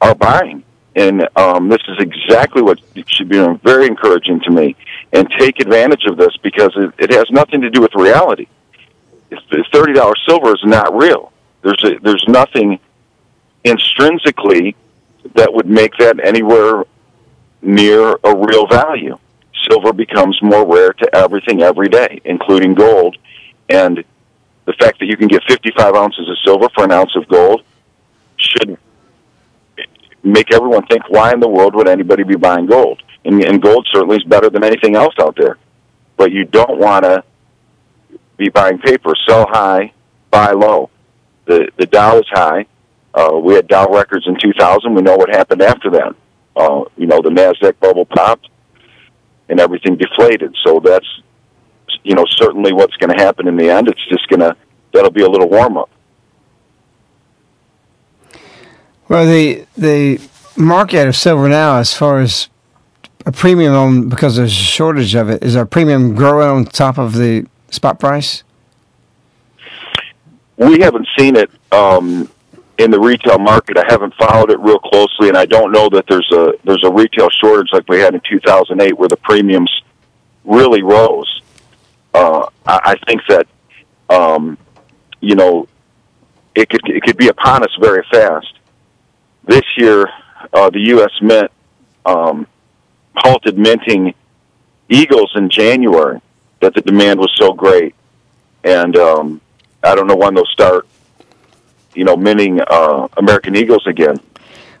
are 0.00 0.14
buying, 0.14 0.62
and 0.94 1.28
um, 1.36 1.68
this 1.68 1.82
is 1.88 1.96
exactly 1.98 2.62
what 2.62 2.78
should 3.06 3.28
be 3.28 3.38
very 3.64 3.86
encouraging 3.86 4.40
to 4.40 4.50
me. 4.50 4.76
And 5.12 5.26
take 5.38 5.58
advantage 5.60 6.04
of 6.06 6.18
this 6.18 6.36
because 6.42 6.72
it, 6.76 6.92
it 6.98 7.10
has 7.14 7.30
nothing 7.30 7.62
to 7.62 7.70
do 7.70 7.80
with 7.80 7.94
reality. 7.94 8.46
Thirty 9.72 9.94
dollars 9.94 10.20
silver 10.28 10.52
is 10.52 10.62
not 10.64 10.94
real. 10.94 11.32
There's 11.62 11.82
a, 11.84 11.98
there's 12.00 12.24
nothing 12.28 12.78
intrinsically 13.64 14.76
that 15.34 15.52
would 15.52 15.66
make 15.66 15.92
that 15.98 16.24
anywhere 16.24 16.84
near 17.62 18.12
a 18.24 18.36
real 18.36 18.66
value. 18.66 19.18
Silver 19.68 19.92
becomes 19.92 20.38
more 20.42 20.66
rare 20.66 20.92
to 20.92 21.16
everything 21.16 21.62
every 21.62 21.88
day, 21.88 22.20
including 22.24 22.74
gold. 22.74 23.16
And 23.68 24.04
the 24.64 24.72
fact 24.74 25.00
that 25.00 25.06
you 25.06 25.16
can 25.16 25.28
get 25.28 25.42
55 25.48 25.94
ounces 25.94 26.28
of 26.28 26.36
silver 26.44 26.68
for 26.74 26.84
an 26.84 26.92
ounce 26.92 27.14
of 27.16 27.28
gold 27.28 27.62
should 28.36 28.78
make 30.22 30.52
everyone 30.52 30.86
think, 30.86 31.08
why 31.08 31.32
in 31.32 31.40
the 31.40 31.48
world 31.48 31.74
would 31.74 31.88
anybody 31.88 32.22
be 32.22 32.36
buying 32.36 32.66
gold? 32.66 33.02
And, 33.24 33.42
and 33.44 33.60
gold 33.60 33.86
certainly 33.92 34.16
is 34.16 34.24
better 34.24 34.48
than 34.48 34.64
anything 34.64 34.94
else 34.94 35.14
out 35.20 35.36
there. 35.36 35.58
But 36.16 36.32
you 36.32 36.44
don't 36.44 36.78
want 36.78 37.04
to 37.04 37.24
be 38.36 38.48
buying 38.48 38.78
paper. 38.78 39.14
Sell 39.28 39.46
high, 39.48 39.92
buy 40.30 40.52
low. 40.52 40.90
The, 41.46 41.70
the 41.76 41.86
Dow 41.86 42.18
is 42.18 42.26
high 42.30 42.66
uh, 43.14 43.38
we 43.42 43.54
had 43.54 43.68
Dow 43.68 43.86
records 43.86 44.26
in 44.26 44.36
2000. 44.40 44.94
We 44.94 45.02
know 45.02 45.16
what 45.16 45.30
happened 45.30 45.62
after 45.62 45.90
that. 45.90 46.14
Uh, 46.56 46.84
you 46.96 47.06
know, 47.06 47.20
the 47.22 47.30
Nasdaq 47.30 47.78
bubble 47.80 48.04
popped 48.04 48.48
and 49.48 49.60
everything 49.60 49.96
deflated. 49.96 50.54
So 50.64 50.80
that's, 50.80 51.06
you 52.02 52.14
know, 52.14 52.24
certainly 52.28 52.72
what's 52.72 52.96
going 52.96 53.16
to 53.16 53.22
happen 53.22 53.48
in 53.48 53.56
the 53.56 53.70
end. 53.70 53.88
It's 53.88 54.06
just 54.08 54.28
going 54.28 54.40
to 54.40 54.56
that'll 54.92 55.10
be 55.10 55.22
a 55.22 55.28
little 55.28 55.48
warm 55.48 55.76
up. 55.76 55.90
Well, 59.08 59.26
the 59.26 59.64
the 59.76 60.20
market 60.56 61.08
of 61.08 61.16
silver 61.16 61.48
now, 61.48 61.78
as 61.78 61.94
far 61.94 62.20
as 62.20 62.48
a 63.24 63.32
premium 63.32 63.74
on 63.74 64.08
because 64.08 64.36
there's 64.36 64.52
a 64.52 64.54
shortage 64.54 65.14
of 65.14 65.30
it, 65.30 65.42
is 65.42 65.56
our 65.56 65.66
premium 65.66 66.14
growing 66.14 66.48
on 66.48 66.64
top 66.66 66.98
of 66.98 67.14
the 67.14 67.46
spot 67.70 67.98
price? 67.98 68.42
We 70.56 70.80
haven't 70.80 71.06
seen 71.16 71.36
it 71.36 71.50
um, 71.72 72.28
in 72.78 72.92
the 72.92 72.98
retail 72.98 73.38
market. 73.38 73.76
I 73.76 73.84
haven't 73.88 74.14
followed 74.14 74.50
it 74.50 74.58
real 74.60 74.78
closely, 74.78 75.28
and 75.28 75.36
I 75.36 75.44
don't 75.44 75.72
know 75.72 75.88
that 75.90 76.06
there's 76.08 76.30
a 76.32 76.54
there's 76.64 76.84
a 76.84 76.90
retail 76.90 77.28
shortage 77.40 77.68
like 77.72 77.88
we 77.88 77.98
had 77.98 78.14
in 78.14 78.20
2008, 78.28 78.96
where 78.96 79.08
the 79.08 79.16
premiums 79.16 79.70
really 80.44 80.82
rose. 80.82 81.42
Uh, 82.14 82.46
I, 82.66 82.80
I 82.84 82.96
think 83.06 83.20
that 83.28 83.46
um, 84.08 84.56
you 85.20 85.34
know 85.34 85.68
it 86.54 86.68
could 86.70 86.88
it 86.88 87.02
could 87.02 87.16
be 87.16 87.28
upon 87.28 87.62
us 87.62 87.76
very 87.80 88.04
fast. 88.10 88.54
This 89.44 89.64
year, 89.76 90.08
uh, 90.52 90.70
the 90.70 90.80
U.S. 90.80 91.10
Mint 91.20 91.50
um, 92.06 92.46
halted 93.16 93.58
minting 93.58 94.14
eagles 94.88 95.32
in 95.34 95.50
January 95.50 96.20
that 96.60 96.74
the 96.74 96.80
demand 96.80 97.18
was 97.18 97.32
so 97.36 97.52
great, 97.52 97.94
and 98.62 98.96
um, 98.96 99.40
I 99.82 99.94
don't 99.94 100.06
know 100.06 100.16
when 100.16 100.34
they'll 100.34 100.44
start 100.46 100.86
you 101.98 102.04
know, 102.04 102.16
minting 102.16 102.60
uh, 102.60 103.08
American 103.16 103.56
Eagles 103.56 103.86
again. 103.86 104.18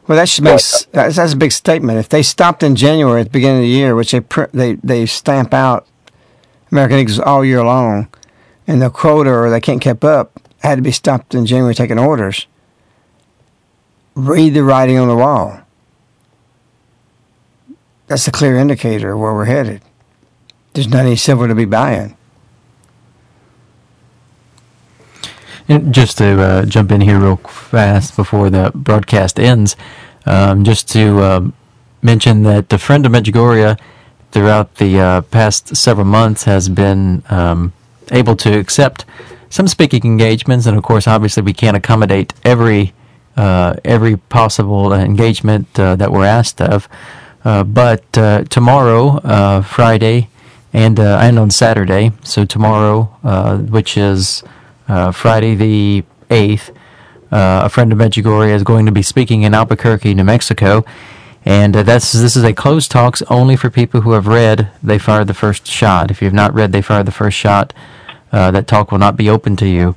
Well, 0.06 0.16
that 0.16 0.28
should 0.28 0.44
make 0.44 0.54
but, 0.54 0.86
that's, 0.92 1.16
that's 1.16 1.32
a 1.32 1.36
big 1.36 1.52
statement. 1.52 1.98
If 1.98 2.08
they 2.08 2.22
stopped 2.22 2.62
in 2.62 2.76
January 2.76 3.20
at 3.20 3.24
the 3.24 3.30
beginning 3.30 3.58
of 3.58 3.62
the 3.64 3.68
year, 3.68 3.94
which 3.94 4.12
they 4.12 4.22
they 4.52 4.74
they 4.74 5.04
stamp 5.04 5.52
out 5.52 5.86
American 6.70 6.98
Eagles 6.98 7.18
all 7.18 7.44
year 7.44 7.62
long, 7.64 8.08
and 8.66 8.80
the 8.80 8.88
quota 8.88 9.30
or 9.30 9.50
they 9.50 9.60
can't 9.60 9.82
keep 9.82 10.04
up 10.04 10.40
had 10.60 10.76
to 10.76 10.82
be 10.82 10.92
stopped 10.92 11.34
in 11.34 11.44
January 11.44 11.74
taking 11.74 11.98
orders. 11.98 12.46
Read 14.14 14.54
the 14.54 14.62
writing 14.62 14.96
on 14.96 15.08
the 15.08 15.16
wall. 15.16 15.60
That's 18.06 18.26
a 18.26 18.32
clear 18.32 18.56
indicator 18.56 19.12
of 19.12 19.20
where 19.20 19.34
we're 19.34 19.44
headed. 19.44 19.82
There's 20.72 20.88
not 20.88 21.04
any 21.04 21.16
silver 21.16 21.48
to 21.48 21.54
be 21.54 21.64
buying. 21.64 22.16
Just 25.68 26.18
to 26.18 26.40
uh, 26.40 26.64
jump 26.64 26.90
in 26.90 27.00
here 27.00 27.18
real 27.18 27.36
fast 27.36 28.16
before 28.16 28.48
the 28.48 28.72
broadcast 28.74 29.38
ends, 29.38 29.76
um, 30.24 30.64
just 30.64 30.88
to 30.90 31.20
uh, 31.20 31.48
mention 32.00 32.42
that 32.44 32.70
the 32.70 32.78
friend 32.78 33.04
of 33.04 33.12
Medjugorje 33.12 33.78
throughout 34.32 34.76
the 34.76 34.98
uh, 34.98 35.20
past 35.22 35.76
several 35.76 36.06
months 36.06 36.44
has 36.44 36.68
been 36.68 37.22
um, 37.28 37.72
able 38.12 38.36
to 38.36 38.58
accept 38.58 39.04
some 39.50 39.68
speaking 39.68 40.04
engagements, 40.04 40.66
and 40.66 40.76
of 40.76 40.82
course, 40.82 41.06
obviously, 41.06 41.42
we 41.42 41.52
can't 41.52 41.76
accommodate 41.76 42.32
every 42.44 42.92
uh, 43.36 43.76
every 43.84 44.16
possible 44.16 44.92
engagement 44.92 45.66
uh, 45.78 45.94
that 45.96 46.10
we're 46.10 46.24
asked 46.24 46.60
of. 46.60 46.88
Uh, 47.44 47.62
but 47.62 48.12
tomorrow, 48.50 49.60
Friday, 49.62 50.28
and 50.72 50.98
and 50.98 51.38
on 51.38 51.50
Saturday, 51.50 52.12
so 52.24 52.44
tomorrow, 52.44 53.04
which 53.70 53.96
is 53.96 54.42
uh, 54.88 55.12
Friday 55.12 55.54
the 55.54 56.04
8th, 56.30 56.70
uh, 57.30 57.62
a 57.64 57.68
friend 57.68 57.92
of 57.92 57.98
Medjugorje 57.98 58.54
is 58.54 58.62
going 58.62 58.86
to 58.86 58.92
be 58.92 59.02
speaking 59.02 59.42
in 59.42 59.54
Albuquerque, 59.54 60.14
New 60.14 60.24
Mexico. 60.24 60.84
And 61.44 61.76
uh, 61.76 61.82
that's 61.82 62.12
this 62.12 62.36
is 62.36 62.44
a 62.44 62.52
closed 62.52 62.90
talks 62.90 63.22
only 63.30 63.56
for 63.56 63.70
people 63.70 64.00
who 64.02 64.12
have 64.12 64.26
read 64.26 64.70
They 64.82 64.98
Fired 64.98 65.28
the 65.28 65.34
First 65.34 65.66
Shot. 65.66 66.10
If 66.10 66.20
you 66.20 66.26
have 66.26 66.34
not 66.34 66.52
read 66.52 66.72
They 66.72 66.82
Fired 66.82 67.06
the 67.06 67.12
First 67.12 67.36
Shot, 67.36 67.72
uh, 68.32 68.50
that 68.50 68.66
talk 68.66 68.90
will 68.90 68.98
not 68.98 69.16
be 69.16 69.30
open 69.30 69.56
to 69.56 69.66
you. 69.66 69.94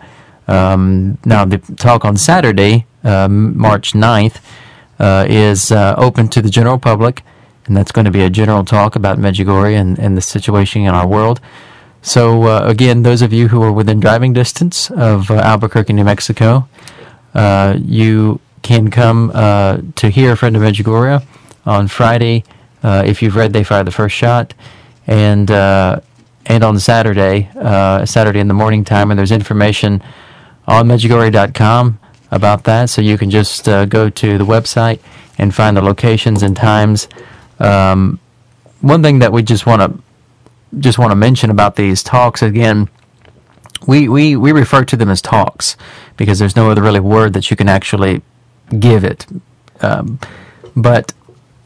Um, 0.48 1.18
now, 1.26 1.46
the 1.46 1.58
talk 1.58 2.06
on 2.06 2.18
Saturday, 2.18 2.86
um, 3.04 3.58
March 3.58 3.94
9th, 3.94 4.42
uh, 5.00 5.26
is 5.28 5.72
uh, 5.72 5.96
open 5.98 6.28
to 6.30 6.42
the 6.42 6.50
general 6.50 6.78
public, 6.78 7.24
and 7.66 7.76
that's 7.76 7.92
going 7.92 8.06
to 8.06 8.12
be 8.12 8.22
a 8.22 8.30
general 8.30 8.64
talk 8.64 8.96
about 8.96 9.18
Medjugorje 9.18 9.74
and, 9.74 9.98
and 10.00 10.16
the 10.16 10.22
situation 10.22 10.84
in 10.84 10.90
our 10.90 11.08
world. 11.08 11.40
So, 12.02 12.44
uh, 12.44 12.64
again, 12.66 13.04
those 13.04 13.22
of 13.22 13.32
you 13.32 13.48
who 13.48 13.62
are 13.62 13.72
within 13.72 14.00
driving 14.00 14.34
distance 14.34 14.90
of 14.92 15.30
uh, 15.30 15.36
Albuquerque, 15.36 15.94
New 15.94 16.04
Mexico, 16.04 16.68
uh, 17.36 17.78
you 17.80 18.40
can 18.64 18.90
come 18.90 19.32
uh, 19.34 19.80
to 19.96 20.10
hear 20.10 20.36
friend 20.36 20.56
of 20.56 20.64
Medjugorje 20.64 21.24
on 21.66 21.88
Friday 21.88 22.44
uh, 22.82 23.04
if 23.06 23.22
you've 23.22 23.36
read 23.36 23.54
They 23.54 23.64
Fired 23.64 23.86
the 23.86 23.92
First 23.92 24.16
Shot, 24.16 24.56
and 25.06 25.52
uh, 25.52 26.00
and 26.48 26.64
on 26.64 26.80
Saturday, 26.80 27.50
Saturday 28.06 28.40
in 28.40 28.48
the 28.48 28.54
morning 28.56 28.84
time, 28.84 29.12
and 29.12 29.18
there's 29.18 29.32
information 29.32 30.02
on 30.68 30.88
Medjugorje.com 30.88 32.00
about 32.32 32.64
that, 32.64 32.90
so 32.90 33.02
you 33.02 33.18
can 33.18 33.30
just 33.30 33.66
go 33.66 34.10
to 34.10 34.38
the 34.40 34.46
website 34.46 35.00
and 35.38 35.54
find 35.54 35.78
the 35.78 35.82
locations 35.82 36.42
and 36.42 36.58
times. 36.58 37.08
Um, 37.60 38.20
one 38.82 39.04
thing 39.04 39.20
that 39.20 39.32
we 39.32 39.44
just 39.44 39.68
want 39.68 39.82
to 39.84 40.02
just 40.80 40.98
want 40.98 41.12
to 41.12 41.16
mention 41.16 41.50
about 41.50 41.76
these 41.76 42.04
talks 42.04 42.42
again. 42.42 42.90
We, 43.88 44.08
we, 44.08 44.36
we 44.36 44.52
refer 44.52 44.86
to 44.86 44.96
them 44.96 45.10
as 45.10 45.22
talks 45.22 45.76
because 46.18 46.40
there's 46.40 46.56
no 46.56 46.70
other 46.70 46.82
really 46.82 47.00
word 47.00 47.34
that 47.34 47.50
you 47.50 47.58
can 47.58 47.68
actually 47.68 48.22
give 48.80 49.04
it. 49.04 49.26
Um, 49.82 50.20
but 50.76 51.14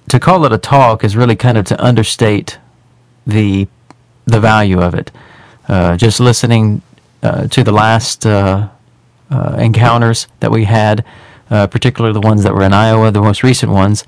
to 0.09 0.19
call 0.19 0.45
it 0.45 0.53
a 0.53 0.57
talk 0.57 1.03
is 1.03 1.15
really 1.15 1.35
kind 1.35 1.57
of 1.57 1.65
to 1.65 1.83
understate 1.83 2.57
the 3.25 3.67
the 4.25 4.39
value 4.39 4.81
of 4.81 4.95
it. 4.95 5.11
Uh, 5.67 5.95
just 5.97 6.19
listening 6.19 6.81
uh, 7.21 7.47
to 7.47 7.63
the 7.63 7.71
last 7.71 8.25
uh, 8.25 8.69
uh 9.29 9.55
encounters 9.59 10.27
that 10.39 10.51
we 10.51 10.65
had, 10.65 11.03
uh, 11.49 11.67
particularly 11.67 12.13
the 12.13 12.25
ones 12.27 12.43
that 12.43 12.53
were 12.53 12.63
in 12.63 12.73
Iowa, 12.73 13.11
the 13.11 13.21
most 13.21 13.43
recent 13.43 13.71
ones, 13.71 14.03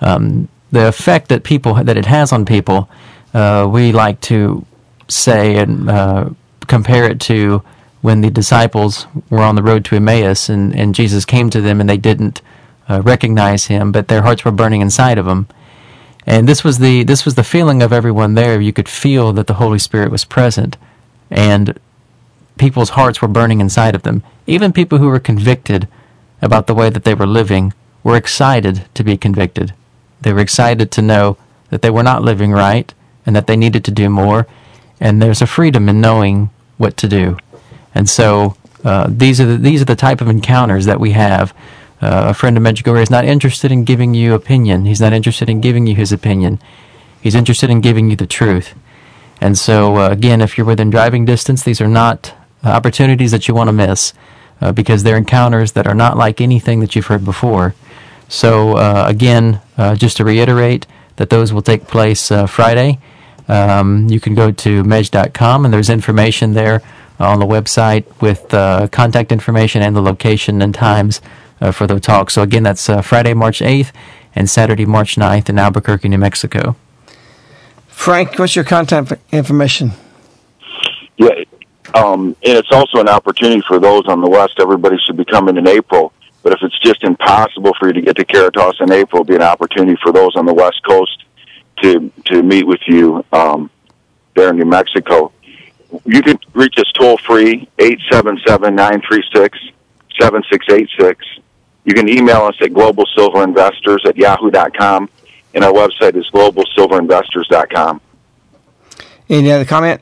um, 0.00 0.48
the 0.70 0.86
effect 0.86 1.28
that 1.28 1.44
people 1.44 1.74
that 1.74 1.96
it 1.96 2.06
has 2.06 2.32
on 2.32 2.44
people 2.44 2.88
uh, 3.34 3.68
we 3.70 3.92
like 3.92 4.20
to 4.22 4.64
say 5.08 5.56
and 5.56 5.90
uh, 5.90 6.30
compare 6.66 7.04
it 7.04 7.20
to 7.20 7.62
when 8.00 8.20
the 8.20 8.30
disciples 8.30 9.06
were 9.30 9.40
on 9.40 9.56
the 9.56 9.62
road 9.62 9.84
to 9.86 9.96
Emmaus 9.96 10.48
and, 10.48 10.74
and 10.74 10.94
Jesus 10.94 11.24
came 11.24 11.50
to 11.50 11.60
them 11.60 11.80
and 11.80 11.88
they 11.88 11.96
didn't 11.96 12.40
uh, 12.88 13.02
recognize 13.02 13.66
him, 13.66 13.92
but 13.92 14.08
their 14.08 14.22
hearts 14.22 14.44
were 14.44 14.50
burning 14.50 14.80
inside 14.80 15.18
of 15.18 15.26
them. 15.26 15.48
And 16.26 16.48
this 16.48 16.64
was 16.64 16.78
the 16.78 17.02
this 17.02 17.24
was 17.24 17.34
the 17.34 17.44
feeling 17.44 17.82
of 17.82 17.92
everyone 17.92 18.34
there. 18.34 18.60
You 18.60 18.72
could 18.72 18.88
feel 18.88 19.32
that 19.34 19.46
the 19.46 19.54
Holy 19.54 19.78
Spirit 19.78 20.10
was 20.10 20.24
present, 20.24 20.78
and 21.30 21.78
people's 22.56 22.90
hearts 22.90 23.20
were 23.20 23.28
burning 23.28 23.60
inside 23.60 23.94
of 23.94 24.04
them. 24.04 24.22
Even 24.46 24.72
people 24.72 24.98
who 24.98 25.08
were 25.08 25.20
convicted 25.20 25.86
about 26.40 26.66
the 26.66 26.74
way 26.74 26.88
that 26.88 27.04
they 27.04 27.14
were 27.14 27.26
living 27.26 27.74
were 28.02 28.16
excited 28.16 28.86
to 28.94 29.04
be 29.04 29.18
convicted. 29.18 29.74
They 30.22 30.32
were 30.32 30.40
excited 30.40 30.90
to 30.92 31.02
know 31.02 31.36
that 31.68 31.82
they 31.82 31.90
were 31.90 32.02
not 32.02 32.22
living 32.22 32.52
right 32.52 32.93
and 33.26 33.34
that 33.36 33.46
they 33.46 33.56
needed 33.56 33.84
to 33.84 33.90
do 33.90 34.08
more. 34.08 34.46
And 35.00 35.20
there's 35.20 35.42
a 35.42 35.46
freedom 35.46 35.88
in 35.88 36.00
knowing 36.00 36.50
what 36.78 36.96
to 36.96 37.08
do. 37.08 37.36
And 37.94 38.08
so 38.08 38.56
uh, 38.84 39.06
these 39.08 39.40
are 39.40 39.46
the, 39.46 39.56
these 39.56 39.82
are 39.82 39.86
the 39.86 39.96
type 39.96 40.20
of 40.20 40.28
encounters 40.28 40.84
that 40.86 41.00
we 41.00 41.12
have 41.12 41.54
Uh, 42.02 42.28
a 42.28 42.34
friend 42.34 42.56
of 42.56 42.62
Medjugorje 42.62 43.02
is 43.02 43.10
not 43.10 43.24
interested 43.24 43.70
in 43.72 43.84
giving 43.84 44.14
you 44.14 44.34
opinion. 44.34 44.84
He's 44.84 45.00
not 45.00 45.12
interested 45.12 45.48
in 45.48 45.60
giving 45.60 45.88
you 45.88 45.96
his 45.96 46.12
opinion. 46.12 46.58
He's 47.22 47.38
interested 47.38 47.70
in 47.70 47.80
giving 47.80 48.10
you 48.10 48.16
the 48.16 48.26
truth. 48.26 48.74
And 49.40 49.56
so, 49.56 49.96
uh, 49.96 50.08
again, 50.10 50.40
if 50.42 50.58
you're 50.58 50.66
within 50.66 50.90
driving 50.90 51.24
distance, 51.26 51.64
these 51.64 51.80
are 51.84 51.88
not 51.88 52.34
uh, 52.62 52.76
opportunities 52.78 53.30
that 53.30 53.46
you 53.46 53.56
want 53.56 53.68
to 53.68 53.86
miss 53.86 54.12
uh, 54.60 54.72
because 54.72 55.02
they're 55.02 55.16
encounters 55.16 55.72
that 55.72 55.86
are 55.86 55.94
not 55.94 56.18
like 56.18 56.44
anything 56.44 56.80
that 56.80 56.92
you've 56.92 57.08
heard 57.08 57.24
before. 57.24 57.72
So, 58.28 58.76
uh, 58.76 59.04
again, 59.08 59.60
just 59.96 60.16
to 60.16 60.24
reiterate 60.24 60.86
that 61.16 61.30
those 61.30 61.54
will 61.54 61.62
take 61.62 61.86
place 61.86 62.32
Friday. 62.46 62.98
Um, 63.48 64.08
you 64.08 64.20
can 64.20 64.34
go 64.34 64.50
to 64.50 64.82
mej.com 64.82 65.64
and 65.64 65.74
there's 65.74 65.90
information 65.90 66.52
there 66.52 66.82
on 67.18 67.38
the 67.38 67.46
website 67.46 68.04
with 68.20 68.48
contact 68.90 69.32
information 69.32 69.82
and 69.82 69.94
the 69.94 70.02
location 70.02 70.62
and 70.62 70.74
times 70.74 71.20
for 71.72 71.86
the 71.86 72.00
talk. 72.00 72.30
So, 72.30 72.42
again, 72.42 72.62
that's 72.62 72.88
Friday, 73.02 73.34
March 73.34 73.60
8th 73.60 73.92
and 74.34 74.50
Saturday, 74.50 74.84
March 74.84 75.16
9th 75.16 75.48
in 75.48 75.58
Albuquerque, 75.58 76.08
New 76.08 76.18
Mexico. 76.18 76.76
Frank, 77.86 78.38
what's 78.38 78.56
your 78.56 78.64
contact 78.64 79.12
information? 79.32 79.92
Yeah, 81.16 81.44
um, 81.94 82.36
and 82.42 82.58
it's 82.58 82.72
also 82.72 82.98
an 82.98 83.08
opportunity 83.08 83.62
for 83.66 83.78
those 83.78 84.06
on 84.08 84.20
the 84.20 84.28
west. 84.28 84.54
Everybody 84.58 84.96
should 85.06 85.16
be 85.16 85.24
coming 85.24 85.56
in 85.56 85.68
April. 85.68 86.12
But 86.42 86.52
if 86.52 86.58
it's 86.62 86.78
just 86.80 87.02
impossible 87.04 87.72
for 87.78 87.86
you 87.86 87.94
to 87.94 88.02
get 88.02 88.16
to 88.16 88.24
Caritas 88.24 88.76
in 88.80 88.92
April, 88.92 89.22
it'll 89.22 89.24
be 89.24 89.36
an 89.36 89.42
opportunity 89.42 89.96
for 90.02 90.12
those 90.12 90.36
on 90.36 90.44
the 90.44 90.52
west 90.52 90.82
coast 90.86 91.23
to 91.82 92.10
to 92.26 92.42
meet 92.42 92.66
with 92.66 92.80
you 92.86 93.24
um, 93.32 93.70
there 94.34 94.50
in 94.50 94.56
New 94.56 94.64
Mexico. 94.64 95.32
You 96.04 96.22
can 96.22 96.38
reach 96.54 96.74
us 96.78 96.90
toll 96.92 97.18
free 97.18 97.68
eight 97.78 97.98
seven 98.10 98.38
seven 98.46 98.74
nine 98.74 99.02
three 99.06 99.22
six 99.34 99.58
seven 100.20 100.42
six 100.50 100.66
eight 100.70 100.88
six. 100.98 101.24
You 101.84 101.94
can 101.94 102.08
email 102.08 102.42
us 102.42 102.56
at 102.62 102.70
globalsilverinvestors 102.70 104.06
at 104.06 104.16
yahoo.com, 104.16 105.08
and 105.52 105.64
our 105.64 105.72
website 105.72 106.16
is 106.16 106.28
globalsilverinvestors.com. 106.30 108.00
Any 109.28 109.52
other 109.52 109.64
comment? 109.64 110.00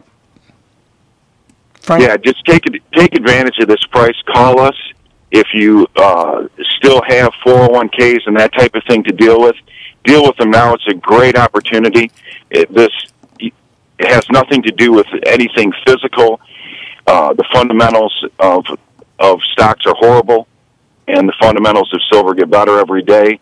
Frank? 1.81 2.05
Yeah, 2.05 2.17
just 2.17 2.45
take 2.45 2.65
take 2.95 3.15
advantage 3.15 3.59
of 3.61 3.69
this 3.69 3.85
price. 3.91 4.15
Call 4.33 4.61
us 4.61 4.77
if 5.33 5.49
you 5.55 5.87
uh, 5.97 6.47
still 6.77 7.03
have 7.09 7.33
401ks 7.45 8.21
and 8.27 8.39
that 8.39 8.53
type 8.53 8.75
of 8.75 8.83
thing 8.87 9.03
to 9.05 9.13
deal 9.13 9.41
with. 9.41 9.57
Deal 10.05 10.25
with 10.25 10.37
them 10.37 10.51
now. 10.51 10.75
It's 10.75 10.87
a 10.89 10.95
great 10.95 11.37
opportunity. 11.37 12.11
It, 12.51 12.73
this 12.73 12.91
it 13.39 13.53
has 14.09 14.29
nothing 14.31 14.63
to 14.63 14.73
do 14.73 14.93
with 14.93 15.07
anything 15.27 15.73
physical. 15.87 16.41
Uh, 17.07 17.33
the 17.35 17.45
fundamentals 17.53 18.25
of 18.39 18.65
of 19.19 19.41
stocks 19.53 19.87
are 19.87 19.95
horrible, 19.95 20.49
and 21.09 21.29
the 21.29 21.35
fundamentals 21.41 21.93
of 21.95 22.01
silver 22.11 22.35
get 22.35 22.51
better 22.51 22.79
every 22.79 23.03
day. 23.03 23.39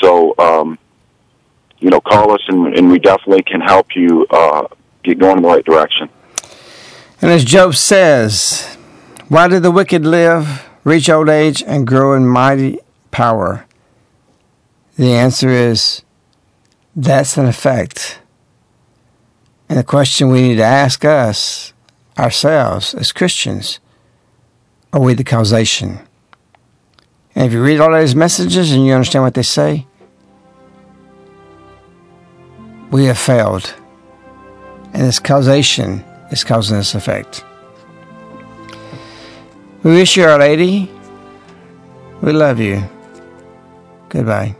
So, 0.00 0.34
um, 0.38 0.78
you 1.78 1.90
know, 1.90 2.00
call 2.00 2.32
us, 2.32 2.40
and, 2.48 2.76
and 2.76 2.90
we 2.90 2.98
definitely 2.98 3.42
can 3.42 3.60
help 3.60 3.94
you 3.94 4.26
uh, 4.30 4.66
get 5.04 5.18
going 5.18 5.36
in 5.36 5.42
the 5.42 5.48
right 5.48 5.64
direction. 5.64 6.08
And 7.22 7.30
as 7.30 7.44
Job 7.44 7.76
says, 7.76 8.76
why 9.28 9.46
do 9.46 9.60
the 9.60 9.70
wicked 9.70 10.04
live, 10.04 10.69
reach 10.84 11.08
old 11.08 11.28
age, 11.28 11.62
and 11.66 11.86
grow 11.86 12.14
in 12.14 12.26
mighty 12.26 12.78
power? 13.10 13.66
The 14.96 15.12
answer 15.12 15.48
is 15.48 16.02
that's 16.94 17.36
an 17.36 17.46
effect. 17.46 18.20
And 19.68 19.78
the 19.78 19.84
question 19.84 20.28
we 20.28 20.42
need 20.42 20.56
to 20.56 20.64
ask 20.64 21.04
us, 21.04 21.72
ourselves 22.18 22.94
as 22.94 23.12
Christians, 23.12 23.78
are 24.92 25.00
we 25.00 25.14
the 25.14 25.24
causation? 25.24 26.00
And 27.34 27.46
if 27.46 27.52
you 27.52 27.62
read 27.62 27.80
all 27.80 27.92
those 27.92 28.14
messages 28.14 28.72
and 28.72 28.84
you 28.84 28.92
understand 28.92 29.24
what 29.24 29.34
they 29.34 29.42
say, 29.42 29.86
we 32.90 33.04
have 33.04 33.18
failed. 33.18 33.72
And 34.92 35.04
this 35.04 35.20
causation 35.20 36.04
is 36.32 36.42
causing 36.42 36.76
this 36.76 36.94
effect. 36.94 37.44
We 39.82 39.92
wish 39.92 40.16
you 40.16 40.24
Our 40.24 40.38
Lady. 40.38 40.90
We 42.20 42.32
love 42.32 42.60
you. 42.60 42.82
Goodbye. 44.10 44.59